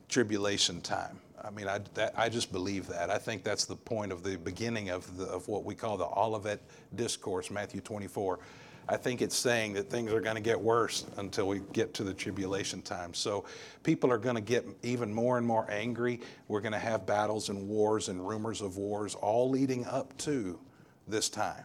tribulation 0.09 0.81
time. 0.81 1.19
I 1.41 1.49
mean, 1.49 1.67
I, 1.67 1.79
that, 1.93 2.13
I 2.17 2.29
just 2.29 2.51
believe 2.51 2.87
that. 2.87 3.09
I 3.09 3.17
think 3.17 3.43
that's 3.43 3.65
the 3.65 3.75
point 3.75 4.11
of 4.11 4.23
the 4.23 4.37
beginning 4.37 4.89
of, 4.89 5.17
the, 5.17 5.25
of 5.25 5.47
what 5.47 5.63
we 5.63 5.75
call 5.75 5.97
the 5.97 6.05
Olivet 6.05 6.61
Discourse, 6.95 7.49
Matthew 7.51 7.81
24. 7.81 8.39
I 8.87 8.97
think 8.97 9.21
it's 9.21 9.35
saying 9.37 9.73
that 9.73 9.89
things 9.89 10.11
are 10.11 10.19
going 10.19 10.35
to 10.35 10.41
get 10.41 10.59
worse 10.59 11.05
until 11.17 11.47
we 11.47 11.61
get 11.71 11.93
to 11.95 12.03
the 12.03 12.13
tribulation 12.13 12.81
time. 12.81 13.13
So 13.13 13.45
people 13.83 14.11
are 14.11 14.17
going 14.17 14.35
to 14.35 14.41
get 14.41 14.65
even 14.83 15.13
more 15.13 15.37
and 15.37 15.47
more 15.47 15.69
angry. 15.71 16.19
We're 16.49 16.61
going 16.61 16.73
to 16.73 16.79
have 16.79 17.05
battles 17.05 17.47
and 17.47 17.67
wars 17.69 18.09
and 18.09 18.25
rumors 18.25 18.61
of 18.61 18.75
wars 18.75 19.15
all 19.15 19.49
leading 19.49 19.85
up 19.85 20.17
to 20.19 20.59
this 21.07 21.29
time. 21.29 21.63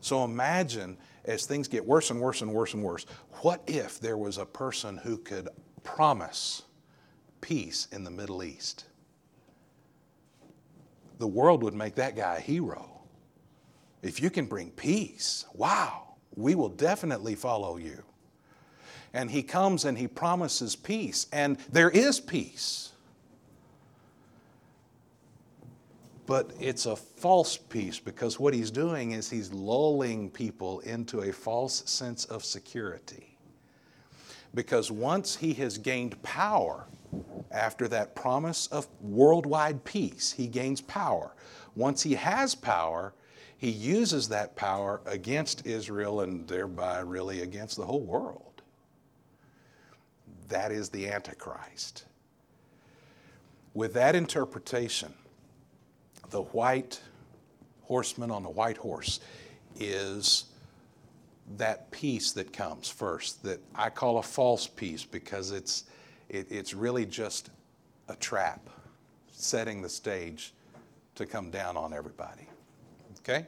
So 0.00 0.24
imagine 0.24 0.96
as 1.24 1.46
things 1.46 1.68
get 1.68 1.84
worse 1.84 2.10
and 2.10 2.20
worse 2.20 2.42
and 2.42 2.52
worse 2.52 2.74
and 2.74 2.82
worse, 2.82 3.06
what 3.40 3.62
if 3.66 4.00
there 4.00 4.18
was 4.18 4.38
a 4.38 4.46
person 4.46 4.96
who 4.98 5.16
could 5.18 5.48
promise 5.82 6.62
peace 7.40 7.88
in 7.92 8.04
the 8.04 8.10
Middle 8.10 8.42
East? 8.42 8.86
The 11.18 11.26
world 11.26 11.62
would 11.62 11.74
make 11.74 11.94
that 11.94 12.16
guy 12.16 12.36
a 12.36 12.40
hero. 12.40 12.90
If 14.02 14.20
you 14.20 14.30
can 14.30 14.46
bring 14.46 14.70
peace, 14.70 15.46
wow, 15.54 16.16
we 16.34 16.54
will 16.54 16.68
definitely 16.68 17.34
follow 17.34 17.76
you. 17.76 18.02
And 19.12 19.30
he 19.30 19.42
comes 19.42 19.84
and 19.84 19.96
he 19.96 20.08
promises 20.08 20.74
peace, 20.74 21.26
and 21.32 21.56
there 21.70 21.90
is 21.90 22.20
peace. 22.20 22.90
But 26.26 26.52
it's 26.58 26.86
a 26.86 26.96
false 26.96 27.56
peace 27.56 27.98
because 27.98 28.40
what 28.40 28.54
he's 28.54 28.70
doing 28.70 29.12
is 29.12 29.28
he's 29.28 29.52
lulling 29.52 30.30
people 30.30 30.80
into 30.80 31.22
a 31.22 31.32
false 31.32 31.82
sense 31.90 32.24
of 32.24 32.44
security. 32.44 33.36
Because 34.54 34.90
once 34.90 35.36
he 35.36 35.52
has 35.54 35.76
gained 35.76 36.22
power, 36.22 36.86
after 37.50 37.88
that 37.88 38.14
promise 38.14 38.68
of 38.68 38.88
worldwide 39.00 39.84
peace, 39.84 40.32
he 40.32 40.46
gains 40.46 40.80
power. 40.80 41.34
Once 41.76 42.02
he 42.02 42.14
has 42.14 42.54
power, 42.54 43.12
he 43.56 43.70
uses 43.70 44.28
that 44.28 44.56
power 44.56 45.00
against 45.06 45.66
Israel 45.66 46.20
and 46.20 46.46
thereby 46.46 47.00
really 47.00 47.42
against 47.42 47.76
the 47.76 47.84
whole 47.84 48.00
world. 48.00 48.62
That 50.48 50.72
is 50.72 50.88
the 50.88 51.08
Antichrist. 51.08 52.04
With 53.72 53.94
that 53.94 54.14
interpretation, 54.14 55.14
the 56.30 56.42
white 56.42 57.00
horseman 57.82 58.30
on 58.30 58.42
the 58.42 58.50
white 58.50 58.76
horse 58.76 59.20
is 59.78 60.46
that 61.56 61.90
peace 61.90 62.32
that 62.32 62.52
comes 62.52 62.88
first, 62.88 63.42
that 63.42 63.60
I 63.74 63.90
call 63.90 64.18
a 64.18 64.22
false 64.22 64.66
peace 64.66 65.04
because 65.04 65.50
it's, 65.50 65.84
it, 66.28 66.50
it's 66.50 66.74
really 66.74 67.06
just 67.06 67.50
a 68.08 68.16
trap 68.16 68.68
setting 69.32 69.82
the 69.82 69.88
stage 69.88 70.54
to 71.16 71.26
come 71.26 71.50
down 71.50 71.76
on 71.76 71.92
everybody. 71.92 72.48
Okay? 73.20 73.46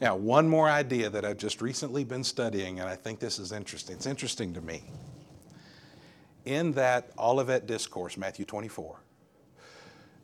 Now, 0.00 0.16
one 0.16 0.48
more 0.48 0.68
idea 0.68 1.08
that 1.10 1.24
I've 1.24 1.38
just 1.38 1.62
recently 1.62 2.04
been 2.04 2.24
studying, 2.24 2.80
and 2.80 2.88
I 2.88 2.96
think 2.96 3.20
this 3.20 3.38
is 3.38 3.52
interesting. 3.52 3.96
It's 3.96 4.06
interesting 4.06 4.52
to 4.54 4.60
me. 4.60 4.82
In 6.44 6.72
that 6.72 7.10
Olivet 7.18 7.66
Discourse, 7.66 8.16
Matthew 8.16 8.44
24, 8.44 8.98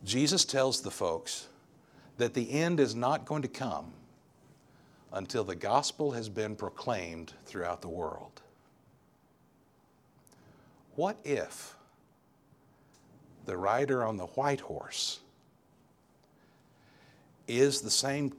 Jesus 0.04 0.44
tells 0.44 0.80
the 0.80 0.90
folks 0.90 1.48
that 2.16 2.34
the 2.34 2.50
end 2.52 2.80
is 2.80 2.94
not 2.94 3.26
going 3.26 3.42
to 3.42 3.48
come 3.48 3.92
until 5.12 5.44
the 5.44 5.54
gospel 5.54 6.12
has 6.12 6.28
been 6.28 6.56
proclaimed 6.56 7.32
throughout 7.44 7.82
the 7.82 7.88
world. 7.88 8.40
What 10.96 11.18
if 11.24 11.74
the 13.46 13.56
rider 13.56 14.04
on 14.04 14.16
the 14.16 14.26
white 14.26 14.60
horse 14.60 15.20
is 17.48 17.80
the 17.80 17.90
same 17.90 18.32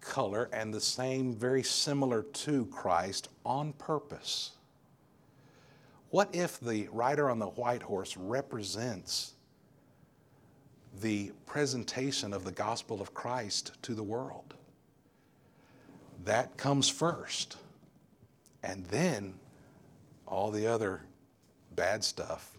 color 0.00 0.48
and 0.52 0.72
the 0.72 0.80
same, 0.80 1.34
very 1.34 1.62
similar 1.62 2.22
to 2.22 2.66
Christ 2.66 3.28
on 3.44 3.72
purpose? 3.74 4.52
What 6.10 6.34
if 6.34 6.58
the 6.60 6.88
rider 6.92 7.30
on 7.30 7.38
the 7.38 7.46
white 7.46 7.82
horse 7.82 8.16
represents 8.16 9.34
the 11.00 11.32
presentation 11.46 12.32
of 12.32 12.44
the 12.44 12.52
gospel 12.52 13.00
of 13.00 13.14
Christ 13.14 13.72
to 13.82 13.94
the 13.94 14.02
world. 14.02 14.54
That 16.24 16.56
comes 16.56 16.88
first. 16.88 17.56
And 18.62 18.84
then 18.86 19.34
all 20.26 20.50
the 20.50 20.66
other 20.66 21.02
bad 21.74 22.04
stuff 22.04 22.52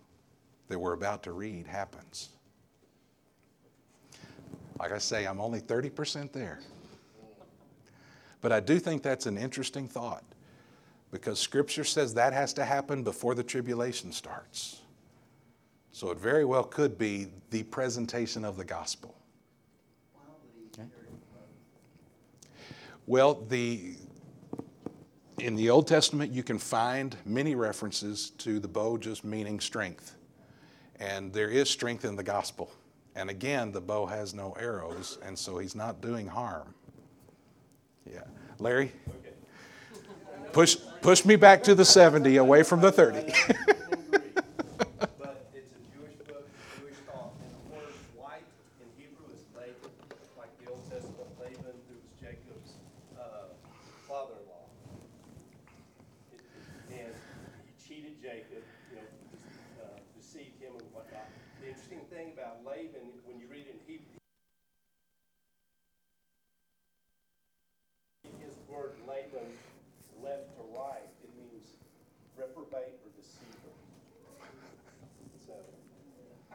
that 0.67 0.79
we're 0.79 0.93
about 0.93 1.23
to 1.23 1.31
read 1.31 1.67
happens. 1.67 2.29
Like 4.79 4.91
I 4.91 4.97
say, 4.97 5.25
I'm 5.25 5.39
only 5.39 5.59
30% 5.59 6.31
there. 6.31 6.59
But 8.41 8.51
I 8.51 8.59
do 8.59 8.79
think 8.79 9.03
that's 9.03 9.27
an 9.27 9.37
interesting 9.37 9.87
thought 9.87 10.23
because 11.11 11.39
Scripture 11.39 11.83
says 11.83 12.15
that 12.15 12.33
has 12.33 12.53
to 12.53 12.65
happen 12.65 13.03
before 13.03 13.35
the 13.35 13.43
tribulation 13.43 14.11
starts. 14.11 14.81
So 15.91 16.09
it 16.11 16.17
very 16.17 16.45
well 16.45 16.63
could 16.63 16.97
be 16.97 17.27
the 17.49 17.63
presentation 17.63 18.45
of 18.45 18.57
the 18.57 18.63
gospel. 18.63 19.15
Okay. 20.73 20.87
Well, 23.07 23.45
the, 23.49 23.95
in 25.39 25.55
the 25.55 25.69
Old 25.69 25.87
Testament, 25.87 26.31
you 26.31 26.43
can 26.43 26.57
find 26.57 27.15
many 27.25 27.55
references 27.55 28.29
to 28.37 28.59
the 28.59 28.67
bow 28.67 28.97
just 28.97 29.25
meaning 29.25 29.59
strength. 29.59 30.15
And 30.99 31.33
there 31.33 31.49
is 31.49 31.69
strength 31.69 32.05
in 32.05 32.15
the 32.15 32.23
gospel. 32.23 32.71
And 33.15 33.29
again, 33.29 33.71
the 33.71 33.81
bow 33.81 34.05
has 34.05 34.33
no 34.33 34.53
arrows, 34.53 35.17
and 35.25 35.37
so 35.37 35.57
he's 35.57 35.75
not 35.75 35.99
doing 35.99 36.27
harm. 36.27 36.73
Yeah. 38.09 38.23
Larry? 38.59 38.91
Okay. 39.19 40.51
Push, 40.53 40.77
push 41.01 41.25
me 41.25 41.35
back 41.35 41.63
to 41.63 41.75
the 41.75 41.83
70, 41.83 42.37
away 42.37 42.63
from 42.63 42.79
the 42.79 42.91
30. 42.91 43.33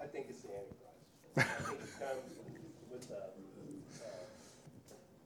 I 0.06 0.08
think 0.14 0.30
it's 0.30 0.46
the 0.46 0.54
Antichrist. 0.54 1.02
I 1.34 1.42
think 1.66 1.82
it 1.82 1.98
comes 1.98 2.30
with 2.86 3.10
a, 3.10 3.26
a 3.26 4.14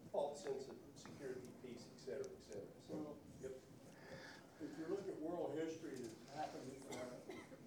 false 0.09 0.41
sense 0.41 0.73
of 0.73 0.77
security, 0.97 1.53
peace, 1.61 1.85
et 1.85 2.01
cetera, 2.01 2.25
et 2.25 2.41
cetera. 2.49 2.73
So, 2.89 2.97
yep. 3.45 3.61
If 4.65 4.73
you 4.81 4.89
look 4.89 5.05
at 5.05 5.21
world 5.21 5.53
history 5.61 6.01
that's 6.01 6.17
happened 6.33 6.65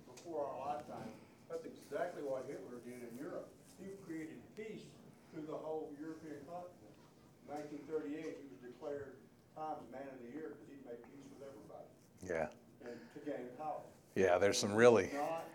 before 0.10 0.42
our 0.42 0.58
lifetime, 0.74 1.14
that's 1.54 1.70
exactly 1.70 2.26
what 2.26 2.50
Hitler 2.50 2.82
did 2.82 3.06
in 3.06 3.14
Europe. 3.14 3.46
He 3.78 3.94
created 4.10 4.42
peace 4.58 4.90
through 5.30 5.46
the 5.46 5.54
whole 5.62 5.94
European 6.02 6.42
continent. 6.50 6.98
In 7.46 7.62
1938, 7.94 8.42
he 8.42 8.50
was 8.50 8.62
declared 8.66 9.22
Times 9.54 9.86
Man 9.94 10.10
of 10.10 10.18
the 10.18 10.34
Year 10.34 10.58
because 10.58 10.66
he 10.66 10.82
made 10.82 10.98
peace 11.14 11.30
with 11.30 11.46
everybody. 11.46 11.90
Yeah. 12.26 12.50
And 12.82 12.98
to 12.98 13.20
gain 13.22 13.54
power. 13.62 13.86
Yeah, 14.18 14.42
there's 14.42 14.58
some 14.58 14.74
really. 14.74 15.14
Not 15.14 15.53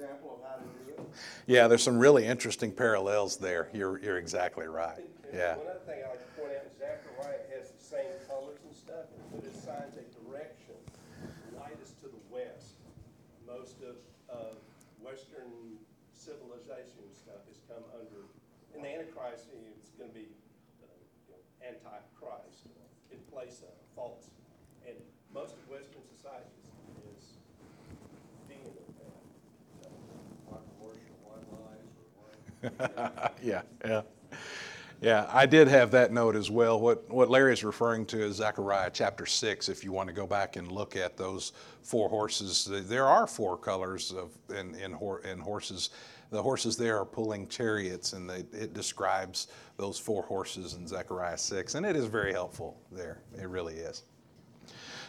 example 0.00 0.40
of 0.40 0.48
how 0.48 0.56
to 0.56 0.64
do 0.84 0.92
it. 0.96 1.00
Yeah, 1.46 1.68
there's 1.68 1.82
some 1.82 1.98
really 1.98 2.24
interesting 2.24 2.72
parallels 2.72 3.36
there. 3.36 3.68
You're 3.74 4.00
you're 4.00 4.18
exactly 4.18 4.66
right. 4.66 5.04
Yeah. 5.32 5.56
One 5.56 5.68
other 5.68 5.84
thing 5.86 6.00
I 6.04 6.08
like 6.08 6.24
to 6.24 6.40
point 6.40 6.52
out, 6.56 6.64
Zechariah 6.78 7.44
has 7.52 7.70
the 7.70 7.84
same 7.84 8.10
colors 8.26 8.58
and 8.64 8.74
stuff, 8.74 9.06
but 9.32 9.44
it 9.44 9.54
signs 9.54 9.94
a 10.00 10.04
direction. 10.24 10.74
Light 11.60 11.76
is 11.84 11.92
to 12.00 12.08
the 12.08 12.22
west. 12.32 12.80
Most 13.46 13.78
of, 13.84 14.00
of 14.32 14.56
Western 15.02 15.76
civilization 16.16 17.04
stuff 17.12 17.44
has 17.46 17.60
come 17.68 17.84
under, 17.94 18.24
and 18.74 18.82
the 18.82 18.88
Antichrist 18.88 19.52
is 19.52 19.90
gonna 19.98 20.10
be, 20.16 20.26
uh, 20.82 20.88
you 21.28 21.34
know, 21.36 21.42
anti-Christ 21.62 22.66
in 23.12 23.18
place 23.30 23.62
of 23.62 23.74
false. 23.94 24.30
And 24.86 24.96
most 25.34 25.54
of 25.54 25.62
Western 25.70 26.02
societies 26.10 26.66
is 27.14 27.38
dealing 28.48 28.74
with 28.74 28.90
that. 28.98 29.22
So, 29.82 29.90
One 30.50 30.62
commercial, 30.78 31.14
one 31.26 31.42
lies, 31.54 31.90
or 31.98 32.06
one. 32.26 32.38
yeah, 33.42 33.62
yeah. 33.84 34.02
Yeah, 35.00 35.26
I 35.32 35.46
did 35.46 35.66
have 35.68 35.92
that 35.92 36.12
note 36.12 36.36
as 36.36 36.50
well. 36.50 36.78
What, 36.78 37.08
what 37.08 37.30
Larry 37.30 37.54
is 37.54 37.64
referring 37.64 38.04
to 38.06 38.22
is 38.22 38.36
Zechariah 38.36 38.90
chapter 38.92 39.24
6. 39.24 39.70
If 39.70 39.82
you 39.82 39.92
want 39.92 40.08
to 40.08 40.12
go 40.12 40.26
back 40.26 40.56
and 40.56 40.70
look 40.70 40.94
at 40.94 41.16
those 41.16 41.52
four 41.82 42.10
horses, 42.10 42.68
there 42.70 43.06
are 43.06 43.26
four 43.26 43.56
colors 43.56 44.12
of, 44.12 44.36
in, 44.50 44.74
in, 44.74 44.98
in 45.24 45.38
horses. 45.38 45.90
The 46.30 46.42
horses 46.42 46.76
there 46.76 46.98
are 46.98 47.06
pulling 47.06 47.48
chariots, 47.48 48.12
and 48.12 48.28
they, 48.28 48.44
it 48.52 48.74
describes 48.74 49.48
those 49.78 49.98
four 49.98 50.22
horses 50.22 50.74
in 50.74 50.86
Zechariah 50.86 51.38
6. 51.38 51.76
And 51.76 51.86
it 51.86 51.96
is 51.96 52.04
very 52.04 52.34
helpful 52.34 52.78
there. 52.92 53.22
It 53.40 53.48
really 53.48 53.76
is. 53.76 54.02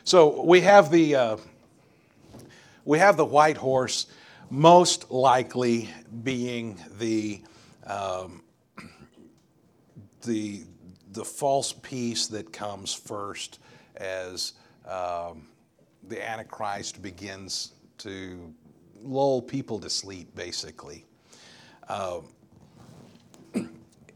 So 0.06 0.42
we 0.46 0.62
have 0.62 0.90
the, 0.90 1.16
uh, 1.16 1.38
we 2.86 2.98
have 2.98 3.18
the 3.18 3.26
white 3.26 3.58
horse, 3.58 4.08
most 4.52 5.10
likely 5.10 5.90
being 6.24 6.78
the. 7.00 7.42
Um, 7.88 8.44
the, 10.24 10.64
the 11.12 11.26
false 11.26 11.74
peace 11.74 12.28
that 12.28 12.54
comes 12.54 12.94
first 12.94 13.60
as 13.98 14.54
um, 14.88 15.48
the 16.08 16.28
Antichrist 16.28 17.02
begins 17.02 17.74
to 18.00 18.54
lull 19.02 19.42
people 19.42 19.80
to 19.80 19.90
sleep, 19.90 20.34
basically. 20.36 21.06
Um, 21.90 22.28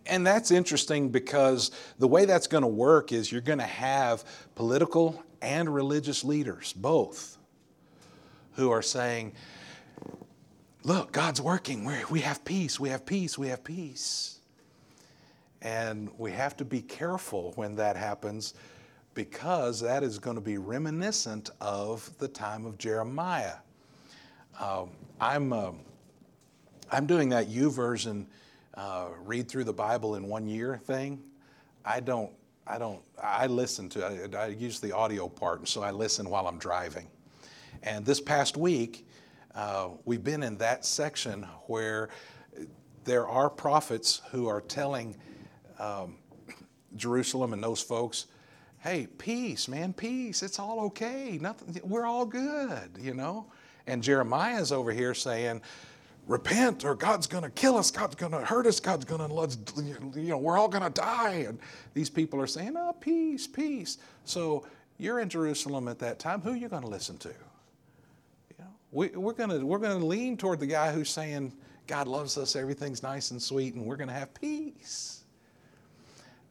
and 0.05 0.25
that's 0.25 0.51
interesting 0.51 1.09
because 1.09 1.71
the 1.97 2.07
way 2.07 2.25
that's 2.25 2.47
going 2.47 2.61
to 2.61 2.67
work 2.67 3.11
is 3.11 3.31
you're 3.31 3.41
going 3.41 3.59
to 3.59 3.65
have 3.65 4.23
political 4.53 5.23
and 5.41 5.73
religious 5.73 6.23
leaders, 6.23 6.73
both, 6.73 7.37
who 8.53 8.69
are 8.69 8.81
saying, 8.81 9.33
Look, 10.85 11.11
God's 11.11 11.41
working. 11.41 11.83
we 11.83 11.95
we 12.11 12.19
have 12.19 12.45
peace. 12.45 12.79
We 12.79 12.89
have 12.89 13.07
peace. 13.07 13.39
We 13.39 13.47
have 13.47 13.63
peace. 13.63 14.37
And 15.63 16.11
we 16.19 16.31
have 16.31 16.55
to 16.57 16.65
be 16.65 16.79
careful 16.79 17.53
when 17.55 17.73
that 17.77 17.97
happens 17.97 18.53
because 19.15 19.81
that 19.81 20.03
is 20.03 20.19
going 20.19 20.35
to 20.35 20.41
be 20.41 20.59
reminiscent 20.59 21.49
of 21.59 22.15
the 22.19 22.27
time 22.27 22.67
of 22.67 22.77
Jeremiah. 22.77 23.55
Um, 24.59 24.91
I'm, 25.19 25.53
uh, 25.53 25.71
I'm 26.91 27.07
doing 27.07 27.29
that 27.29 27.49
YouVersion 27.49 28.27
uh, 28.75 29.07
read 29.23 29.49
through 29.49 29.63
the 29.63 29.73
Bible 29.73 30.13
in 30.13 30.27
one 30.27 30.47
year 30.47 30.79
thing. 30.83 31.19
I 31.83 31.99
don't, 31.99 32.31
I 32.67 32.77
don't, 32.77 33.01
I 33.19 33.47
listen 33.47 33.89
to 33.89 34.05
it. 34.25 34.35
I 34.35 34.47
use 34.49 34.79
the 34.79 34.91
audio 34.91 35.29
part, 35.29 35.59
and 35.59 35.67
so 35.67 35.81
I 35.81 35.89
listen 35.89 36.29
while 36.29 36.47
I'm 36.47 36.59
driving. 36.59 37.07
And 37.81 38.05
this 38.05 38.21
past 38.21 38.55
week, 38.55 39.07
uh, 39.55 39.89
we've 40.03 40.23
been 40.23 40.43
in 40.43 40.57
that 40.57 40.85
section 40.85 41.43
where 41.67 42.09
there 43.05 43.27
are 43.27 43.49
prophets 43.49 44.21
who 44.31 44.47
are 44.47 44.61
telling 44.61 45.15
um, 45.79 46.15
Jerusalem 46.95 47.53
and 47.53 47.63
those 47.63 47.81
folks, 47.81 48.25
hey, 48.79 49.07
peace, 49.17 49.67
man, 49.67 49.93
peace. 49.93 50.43
It's 50.43 50.59
all 50.59 50.79
okay. 50.81 51.37
Nothing. 51.39 51.79
We're 51.83 52.05
all 52.05 52.25
good, 52.25 52.97
you 52.99 53.13
know. 53.13 53.47
And 53.87 54.03
Jeremiah's 54.03 54.71
over 54.71 54.91
here 54.91 55.13
saying, 55.13 55.61
repent 56.27 56.83
or 56.83 56.95
God's 56.95 57.27
going 57.27 57.43
to 57.43 57.49
kill 57.49 57.77
us. 57.77 57.91
God's 57.91 58.15
going 58.15 58.31
to 58.31 58.39
hurt 58.39 58.65
us. 58.65 58.79
God's 58.79 59.05
going 59.05 59.27
to 59.27 59.33
let's, 59.33 59.57
you 59.77 60.29
know, 60.29 60.37
we're 60.37 60.57
all 60.57 60.67
going 60.67 60.83
to 60.83 60.89
die. 60.89 61.45
And 61.47 61.59
these 61.93 62.09
people 62.09 62.41
are 62.41 62.47
saying, 62.47 62.73
oh, 62.75 62.93
peace, 62.99 63.47
peace. 63.47 63.99
So 64.23 64.65
you're 64.97 65.19
in 65.19 65.29
Jerusalem 65.29 65.87
at 65.87 65.99
that 65.99 66.19
time. 66.19 66.41
Who 66.41 66.51
are 66.51 66.57
you 66.57 66.67
going 66.67 66.83
to 66.83 66.89
listen 66.89 67.17
to? 67.19 67.33
We, 68.95 69.09
we're 69.09 69.33
going 69.33 69.67
we're 69.67 69.77
going 69.77 69.99
to 69.99 70.05
lean 70.05 70.37
toward 70.37 70.61
the 70.61 70.67
guy 70.67 70.89
who's 70.89 71.09
saying 71.09 71.51
God 71.85 72.07
loves 72.07 72.37
us, 72.37 72.55
everything's 72.55 73.03
nice 73.03 73.31
and 73.31 73.41
sweet, 73.41 73.73
and 73.73 73.85
we're 73.85 73.97
going 73.97 74.07
to 74.07 74.13
have 74.13 74.33
peace. 74.33 75.25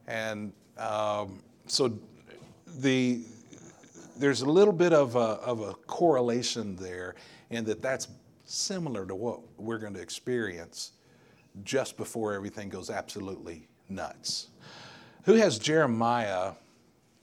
And 0.06 0.52
um, 0.76 1.42
so 1.66 1.98
the, 2.80 3.22
there's 4.18 4.42
a 4.42 4.50
little 4.50 4.74
bit 4.74 4.92
of 4.92 5.16
a, 5.16 5.40
of 5.40 5.62
a 5.62 5.72
correlation 5.86 6.76
there 6.76 7.14
in 7.48 7.64
that 7.64 7.80
that's 7.80 8.08
similar 8.44 9.06
to 9.06 9.14
what 9.14 9.40
we're 9.56 9.78
going 9.78 9.94
to 9.94 10.02
experience 10.02 10.92
just 11.62 11.96
before 11.96 12.34
everything 12.34 12.68
goes 12.68 12.90
absolutely 12.90 13.66
nuts. 13.88 14.48
Who 15.24 15.32
has 15.32 15.58
Jeremiah 15.58 16.52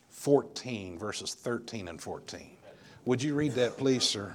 14, 0.10 0.98
verses 0.98 1.36
13 1.36 1.90
and 1.90 2.02
14? 2.02 2.58
Would 3.06 3.22
you 3.22 3.36
read 3.36 3.52
that, 3.52 3.78
please, 3.78 4.02
sir? 4.02 4.34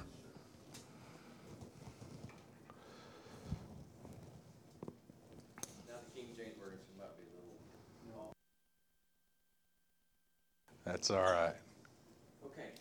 That's 10.87 11.11
all 11.11 11.19
right. 11.19 11.51
Okay. 12.47 12.71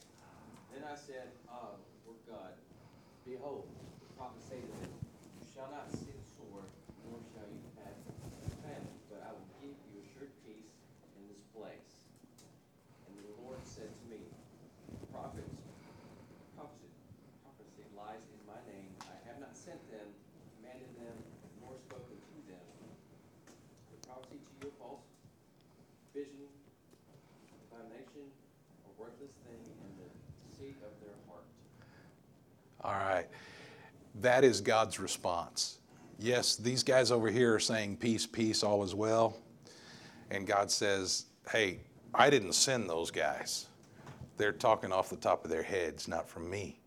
Then 0.71 0.87
I 0.87 0.95
said, 0.95 1.35
Ah, 1.51 1.75
Lord 2.07 2.23
God, 2.23 2.55
behold, 3.27 3.67
the 3.99 4.07
prophet 4.15 4.39
say 4.47 4.63
to 4.63 4.71
them, 4.79 4.95
You 4.95 5.43
shall 5.51 5.67
not 5.75 5.91
see 5.91 6.15
the 6.15 6.23
sword, 6.23 6.71
nor 7.03 7.19
shall 7.35 7.51
you 7.51 7.67
pass 7.75 7.99
famine, 8.63 8.95
but 9.11 9.27
I 9.27 9.35
will 9.35 9.51
give 9.59 9.75
you 9.91 10.07
assured 10.07 10.31
peace 10.47 10.71
in 11.19 11.27
this 11.27 11.43
place. 11.51 12.07
And 13.11 13.19
the 13.27 13.27
Lord 13.43 13.59
said 13.67 13.91
to 13.91 14.05
me, 14.07 14.23
The 14.23 15.03
Prophets, 15.11 15.67
prophecy, 16.55 16.95
prophecy 17.43 17.91
lies 17.99 18.23
in 18.23 18.39
my 18.47 18.63
name. 18.71 18.95
I 19.11 19.19
have 19.27 19.43
not 19.43 19.59
sent 19.59 19.83
them, 19.91 20.15
commanded 20.55 20.95
them, 20.95 21.27
nor 21.59 21.75
spoken 21.75 22.23
to 22.23 22.39
them. 22.47 22.67
The 23.51 23.99
prophecy 24.07 24.39
to 24.39 24.53
you 24.63 24.71
a 24.71 24.75
false 24.79 25.11
vision 26.15 26.55
nation, 27.93 28.33
worthless 29.19 29.37
thing 29.45 29.59
in 29.65 29.91
the 29.99 30.57
seat 30.57 30.77
of 30.83 31.01
their 31.01 31.15
heart. 31.29 31.45
All 32.83 32.93
right. 32.93 33.27
That 34.21 34.45
is 34.45 34.61
God's 34.61 34.99
response. 34.99 35.79
Yes, 36.19 36.57
these 36.57 36.83
guys 36.83 37.11
over 37.11 37.31
here 37.31 37.55
are 37.55 37.61
saying 37.61 37.99
peace, 37.99 38.27
peace, 38.27 38.63
all 38.63 38.83
is 38.83 38.95
well. 38.95 39.37
And 40.31 40.47
God 40.47 40.71
says, 40.71 41.27
hey, 41.51 41.81
I 42.15 42.31
didn't 42.31 42.55
send 42.55 42.89
those 42.89 43.11
guys. 43.11 43.67
They're 44.39 44.53
talking 44.53 44.93
off 44.93 45.11
the 45.11 45.17
top 45.17 45.45
of 45.45 45.51
their 45.51 45.63
heads, 45.63 46.09
not 46.09 46.29
from 46.29 46.49
me. 46.49 46.81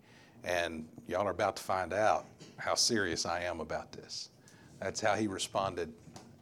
And 0.44 0.88
y'all 1.08 1.28
are 1.28 1.32
about 1.32 1.58
to 1.58 1.63
find 1.63 1.94
out 1.94 2.26
how 2.58 2.74
serious 2.74 3.26
I 3.26 3.42
am 3.42 3.60
about 3.60 3.92
this. 3.92 4.30
That's 4.80 5.00
how 5.00 5.15
he 5.15 5.28
responded 5.28 5.94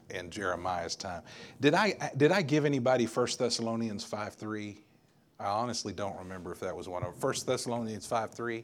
in 0.10 0.30
Jeremiah's 0.30 0.96
time. 0.96 1.24
Did 1.60 1.74
I, 1.74 2.12
did 2.16 2.32
I 2.32 2.42
give 2.42 2.64
anybody 2.64 3.06
1 3.06 3.28
Thessalonians 3.38 4.06
5 4.06 4.34
3? 4.34 4.78
I 5.40 5.46
honestly 5.46 5.94
don't 5.94 6.18
remember 6.18 6.52
if 6.52 6.60
that 6.62 6.76
was 6.76 6.90
one 6.90 7.04
of 7.04 7.14
them. 7.14 7.22
1 7.22 7.36
Thessalonians 7.46 8.06
5 8.08 8.32
3. 8.32 8.64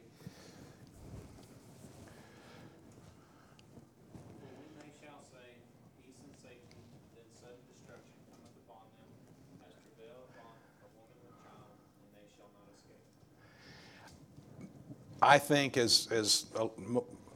I 15.24 15.38
think, 15.38 15.78
as, 15.78 16.06
as 16.10 16.44
uh, 16.54 16.68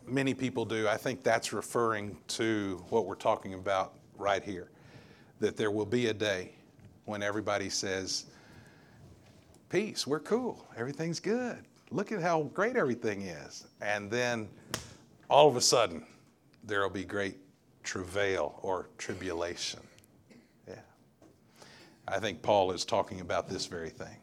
many 0.07 0.35
people 0.35 0.66
do, 0.66 0.87
I 0.87 0.98
think 0.98 1.22
that's 1.22 1.55
referring 1.55 2.18
to 2.29 2.85
what 2.90 3.07
we're 3.07 3.14
talking 3.14 3.55
about 3.55 3.94
right 4.18 4.42
here. 4.42 4.68
That 5.40 5.57
there 5.57 5.70
will 5.70 5.87
be 5.87 6.09
a 6.09 6.12
day 6.12 6.51
when 7.07 7.22
everybody 7.22 7.70
says, 7.70 8.27
Peace, 9.68 10.07
we're 10.07 10.20
cool, 10.20 10.66
everything's 10.78 11.20
good. 11.20 11.59
Look 11.90 12.11
at 12.11 12.22
how 12.22 12.44
great 12.54 12.76
everything 12.76 13.22
is. 13.22 13.66
And 13.83 14.11
then 14.11 14.48
all 15.28 15.46
of 15.46 15.57
a 15.57 15.61
sudden, 15.61 16.04
there 16.64 16.81
will 16.81 16.90
be 16.90 17.04
great 17.04 17.37
travail 17.83 18.59
or 18.62 18.88
tribulation. 18.96 19.81
Yeah. 20.66 20.74
I 22.07 22.18
think 22.18 22.40
Paul 22.40 22.72
is 22.72 22.87
talking 22.87 23.20
about 23.20 23.48
this 23.48 23.66
very 23.66 23.90
thing. 23.90 24.16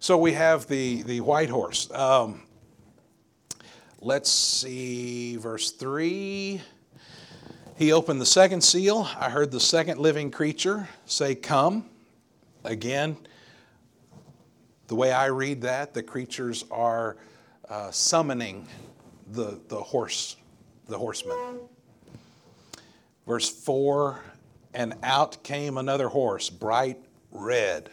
So 0.00 0.18
we 0.18 0.32
have 0.32 0.66
the, 0.66 1.02
the 1.02 1.20
white 1.20 1.48
horse. 1.48 1.90
Um, 1.92 2.42
let's 4.00 4.30
see, 4.30 5.36
verse 5.36 5.70
3. 5.70 6.60
He 7.76 7.92
opened 7.92 8.20
the 8.20 8.26
second 8.26 8.60
seal. 8.62 9.08
I 9.18 9.30
heard 9.30 9.50
the 9.50 9.60
second 9.60 9.98
living 9.98 10.30
creature 10.30 10.88
say, 11.06 11.34
Come. 11.34 11.86
Again, 12.64 13.16
the 14.92 14.96
way 14.96 15.10
I 15.10 15.28
read 15.28 15.62
that, 15.62 15.94
the 15.94 16.02
creatures 16.02 16.66
are 16.70 17.16
uh, 17.70 17.90
summoning 17.90 18.68
the, 19.30 19.58
the 19.68 19.80
horse, 19.80 20.36
the 20.86 20.98
horseman. 20.98 21.60
Verse 23.26 23.48
4 23.48 24.20
And 24.74 24.92
out 25.02 25.42
came 25.42 25.78
another 25.78 26.08
horse, 26.08 26.50
bright 26.50 26.98
red. 27.30 27.88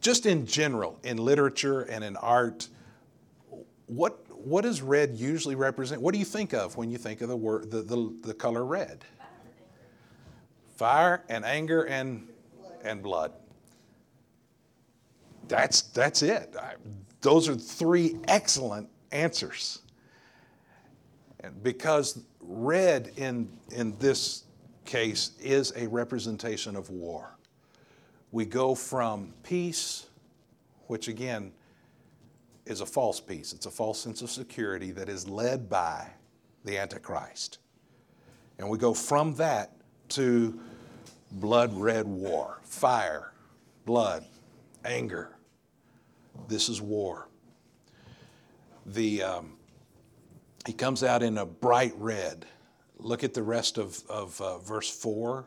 Just 0.00 0.24
in 0.24 0.46
general, 0.46 1.00
in 1.02 1.16
literature 1.16 1.80
and 1.80 2.04
in 2.04 2.16
art, 2.18 2.68
what, 3.86 4.24
what 4.30 4.62
does 4.62 4.82
red 4.82 5.16
usually 5.16 5.56
represent? 5.56 6.00
What 6.00 6.12
do 6.12 6.20
you 6.20 6.24
think 6.24 6.54
of 6.54 6.76
when 6.76 6.92
you 6.92 6.96
think 6.96 7.22
of 7.22 7.28
the, 7.28 7.36
word, 7.36 7.72
the, 7.72 7.82
the, 7.82 8.16
the 8.22 8.34
color 8.34 8.64
red? 8.64 9.04
Fire 10.76 11.24
and 11.28 11.44
anger 11.44 11.82
and, 11.82 12.28
and 12.84 13.02
blood. 13.02 13.32
That's, 15.48 15.82
that's 15.82 16.22
it. 16.22 16.54
I, 16.60 16.74
those 17.20 17.48
are 17.48 17.54
three 17.54 18.16
excellent 18.28 18.88
answers. 19.12 19.80
And 21.40 21.62
because 21.62 22.22
red 22.40 23.12
in, 23.16 23.48
in 23.70 23.96
this 23.98 24.44
case 24.84 25.32
is 25.40 25.72
a 25.76 25.86
representation 25.88 26.76
of 26.76 26.90
war. 26.90 27.36
We 28.32 28.44
go 28.44 28.74
from 28.74 29.34
peace, 29.42 30.06
which 30.86 31.08
again 31.08 31.52
is 32.64 32.80
a 32.80 32.86
false 32.86 33.20
peace, 33.20 33.52
it's 33.52 33.66
a 33.66 33.70
false 33.70 34.00
sense 34.00 34.22
of 34.22 34.30
security 34.30 34.90
that 34.92 35.08
is 35.08 35.28
led 35.28 35.68
by 35.68 36.08
the 36.64 36.78
Antichrist. 36.78 37.58
And 38.58 38.68
we 38.68 38.78
go 38.78 38.94
from 38.94 39.34
that 39.34 39.72
to 40.10 40.58
blood 41.32 41.72
red 41.74 42.06
war, 42.06 42.60
fire, 42.62 43.32
blood, 43.84 44.24
anger. 44.84 45.35
This 46.48 46.68
is 46.68 46.80
war. 46.80 47.28
The, 48.84 49.22
um, 49.22 49.56
he 50.66 50.72
comes 50.72 51.02
out 51.02 51.22
in 51.22 51.38
a 51.38 51.46
bright 51.46 51.94
red. 51.96 52.46
Look 52.98 53.24
at 53.24 53.34
the 53.34 53.42
rest 53.42 53.78
of, 53.78 54.02
of 54.08 54.40
uh, 54.40 54.58
verse 54.58 54.88
4. 54.88 55.44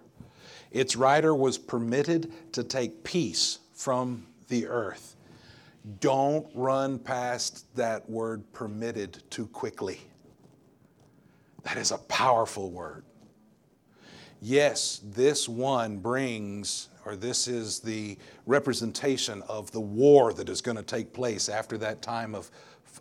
Its 0.72 0.96
rider 0.96 1.34
was 1.34 1.58
permitted 1.58 2.32
to 2.54 2.64
take 2.64 3.04
peace 3.04 3.60
from 3.74 4.28
the 4.50 4.68
earth. 4.68 5.16
Don't 6.00 6.46
run 6.54 7.00
past 7.00 7.74
that 7.76 8.08
word 8.10 8.52
permitted 8.54 9.24
too 9.30 9.48
quickly. 9.48 10.02
That 11.64 11.78
is 11.78 11.92
a 11.92 11.98
powerful 11.98 12.70
word. 12.70 13.04
Yes, 14.42 15.02
this 15.04 15.50
one 15.50 15.98
brings, 15.98 16.89
or 17.06 17.16
this 17.16 17.48
is 17.48 17.80
the 17.80 18.18
representation 18.46 19.42
of 19.48 19.72
the 19.72 19.80
war 19.80 20.34
that 20.34 20.50
is 20.50 20.62
going 20.62 20.78
to 20.78 20.84
take 20.84 21.14
place 21.14 21.50
after 21.50 21.78
that 21.78 22.02
time 22.02 22.36
of, 22.36 22.52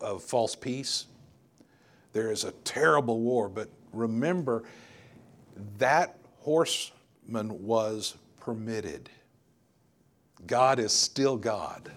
of 0.00 0.22
false 0.22 0.54
peace. 0.54 1.06
There 2.12 2.30
is 2.30 2.44
a 2.44 2.52
terrible 2.64 3.20
war, 3.20 3.48
but 3.48 3.68
remember 3.92 4.64
that 5.78 6.16
horseman 6.38 7.64
was 7.64 8.16
permitted. 8.40 9.10
God 10.46 10.78
is 10.78 10.92
still 10.92 11.36
God, 11.36 11.90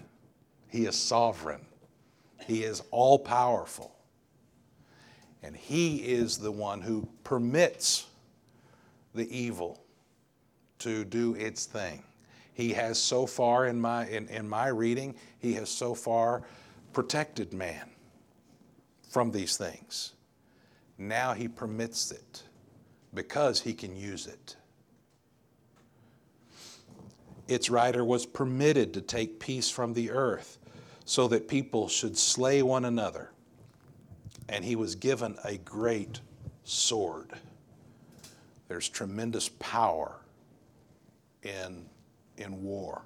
He 0.68 0.86
is 0.86 0.96
sovereign, 0.96 1.64
He 2.46 2.64
is 2.64 2.82
all 2.90 3.18
powerful. 3.18 3.96
And 5.44 5.56
He 5.56 5.96
is 5.98 6.38
the 6.38 6.52
one 6.52 6.80
who 6.80 7.08
permits 7.24 8.06
the 9.14 9.28
evil 9.36 9.81
to 10.82 11.04
do 11.04 11.34
its 11.34 11.66
thing. 11.66 12.02
He 12.54 12.72
has 12.72 12.98
so 12.98 13.26
far, 13.26 13.66
in 13.66 13.80
my, 13.80 14.06
in, 14.08 14.28
in 14.28 14.48
my 14.48 14.68
reading, 14.68 15.14
He 15.38 15.54
has 15.54 15.70
so 15.70 15.94
far 15.94 16.42
protected 16.92 17.52
man 17.52 17.88
from 19.10 19.30
these 19.30 19.56
things. 19.56 20.12
Now 20.98 21.32
he 21.32 21.48
permits 21.48 22.10
it 22.10 22.42
because 23.14 23.60
he 23.60 23.74
can 23.74 23.96
use 23.96 24.26
it. 24.26 24.56
Its 27.48 27.68
writer 27.68 28.04
was 28.04 28.24
permitted 28.24 28.94
to 28.94 29.00
take 29.00 29.40
peace 29.40 29.68
from 29.68 29.92
the 29.92 30.10
earth 30.10 30.58
so 31.04 31.28
that 31.28 31.48
people 31.48 31.88
should 31.88 32.16
slay 32.16 32.62
one 32.62 32.84
another. 32.84 33.30
And 34.48 34.64
he 34.64 34.76
was 34.76 34.94
given 34.94 35.36
a 35.44 35.58
great 35.58 36.20
sword. 36.64 37.32
There's 38.68 38.88
tremendous 38.88 39.50
power 39.58 40.21
in, 41.42 41.84
in 42.36 42.62
war. 42.62 43.02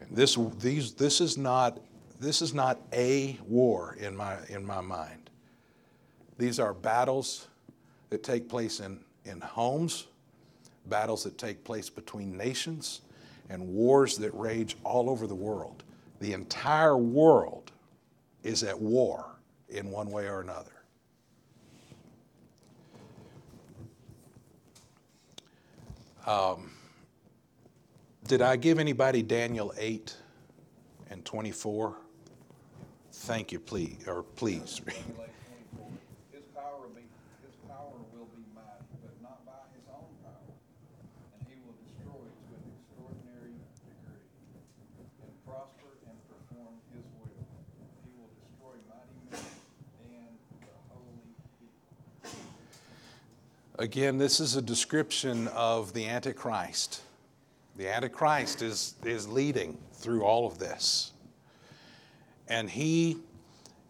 And 0.00 0.16
this, 0.16 0.38
these, 0.58 0.94
this 0.94 1.20
is 1.20 1.36
not 1.36 1.78
this 2.20 2.42
is 2.42 2.52
not 2.52 2.78
a 2.92 3.38
war 3.48 3.96
in 3.98 4.14
my, 4.14 4.36
in 4.50 4.64
my 4.64 4.82
mind. 4.82 5.30
These 6.36 6.60
are 6.60 6.74
battles 6.74 7.48
that 8.10 8.22
take 8.22 8.46
place 8.46 8.80
in, 8.80 9.00
in 9.24 9.40
homes, 9.40 10.06
battles 10.86 11.24
that 11.24 11.38
take 11.38 11.64
place 11.64 11.88
between 11.88 12.36
nations, 12.36 13.00
and 13.48 13.66
wars 13.66 14.18
that 14.18 14.32
rage 14.34 14.76
all 14.84 15.08
over 15.08 15.26
the 15.26 15.34
world. 15.34 15.82
The 16.20 16.34
entire 16.34 16.98
world 16.98 17.72
is 18.42 18.62
at 18.64 18.78
war 18.78 19.24
in 19.70 19.90
one 19.90 20.10
way 20.10 20.28
or 20.28 20.42
another. 20.42 20.70
Um, 26.26 26.70
did 28.30 28.42
I 28.42 28.54
give 28.54 28.78
anybody 28.78 29.24
Daniel 29.24 29.74
8 29.76 30.14
and 31.10 31.24
24? 31.24 31.96
Thank 33.10 33.50
you, 33.50 33.58
please, 33.58 34.06
or 34.06 34.22
please. 34.22 34.80
His 36.30 36.44
power 36.54 36.78
will 36.78 36.94
be, 36.94 37.02
his 37.42 37.56
power 37.66 37.90
will 38.14 38.30
be 38.30 38.44
mighty, 38.54 38.86
but 39.02 39.20
not 39.20 39.44
by 39.44 39.58
his 39.74 39.82
own 39.90 40.06
power. 40.22 40.46
And 41.34 41.48
he 41.50 41.58
will 41.66 41.74
destroy 41.82 42.22
to 42.22 42.54
an 42.54 42.70
extraordinary 42.70 43.58
degree, 43.82 44.22
and 45.26 45.34
prosper 45.44 45.90
and 46.06 46.14
perform 46.30 46.78
his 46.94 47.02
will. 47.18 47.34
He 48.06 48.14
will 48.14 48.30
destroy 48.38 48.78
mighty 48.86 49.18
men 49.26 49.42
and 50.06 50.38
the 50.62 50.70
holy 50.94 51.34
people. 51.58 52.38
Again, 53.76 54.18
this 54.18 54.38
is 54.38 54.54
a 54.54 54.62
description 54.62 55.48
of 55.48 55.94
the 55.94 56.06
Antichrist. 56.06 57.02
The 57.76 57.88
Antichrist 57.88 58.62
is, 58.62 58.94
is 59.04 59.28
leading 59.28 59.78
through 59.92 60.24
all 60.24 60.46
of 60.46 60.58
this. 60.58 61.12
And 62.48 62.68
he 62.68 63.18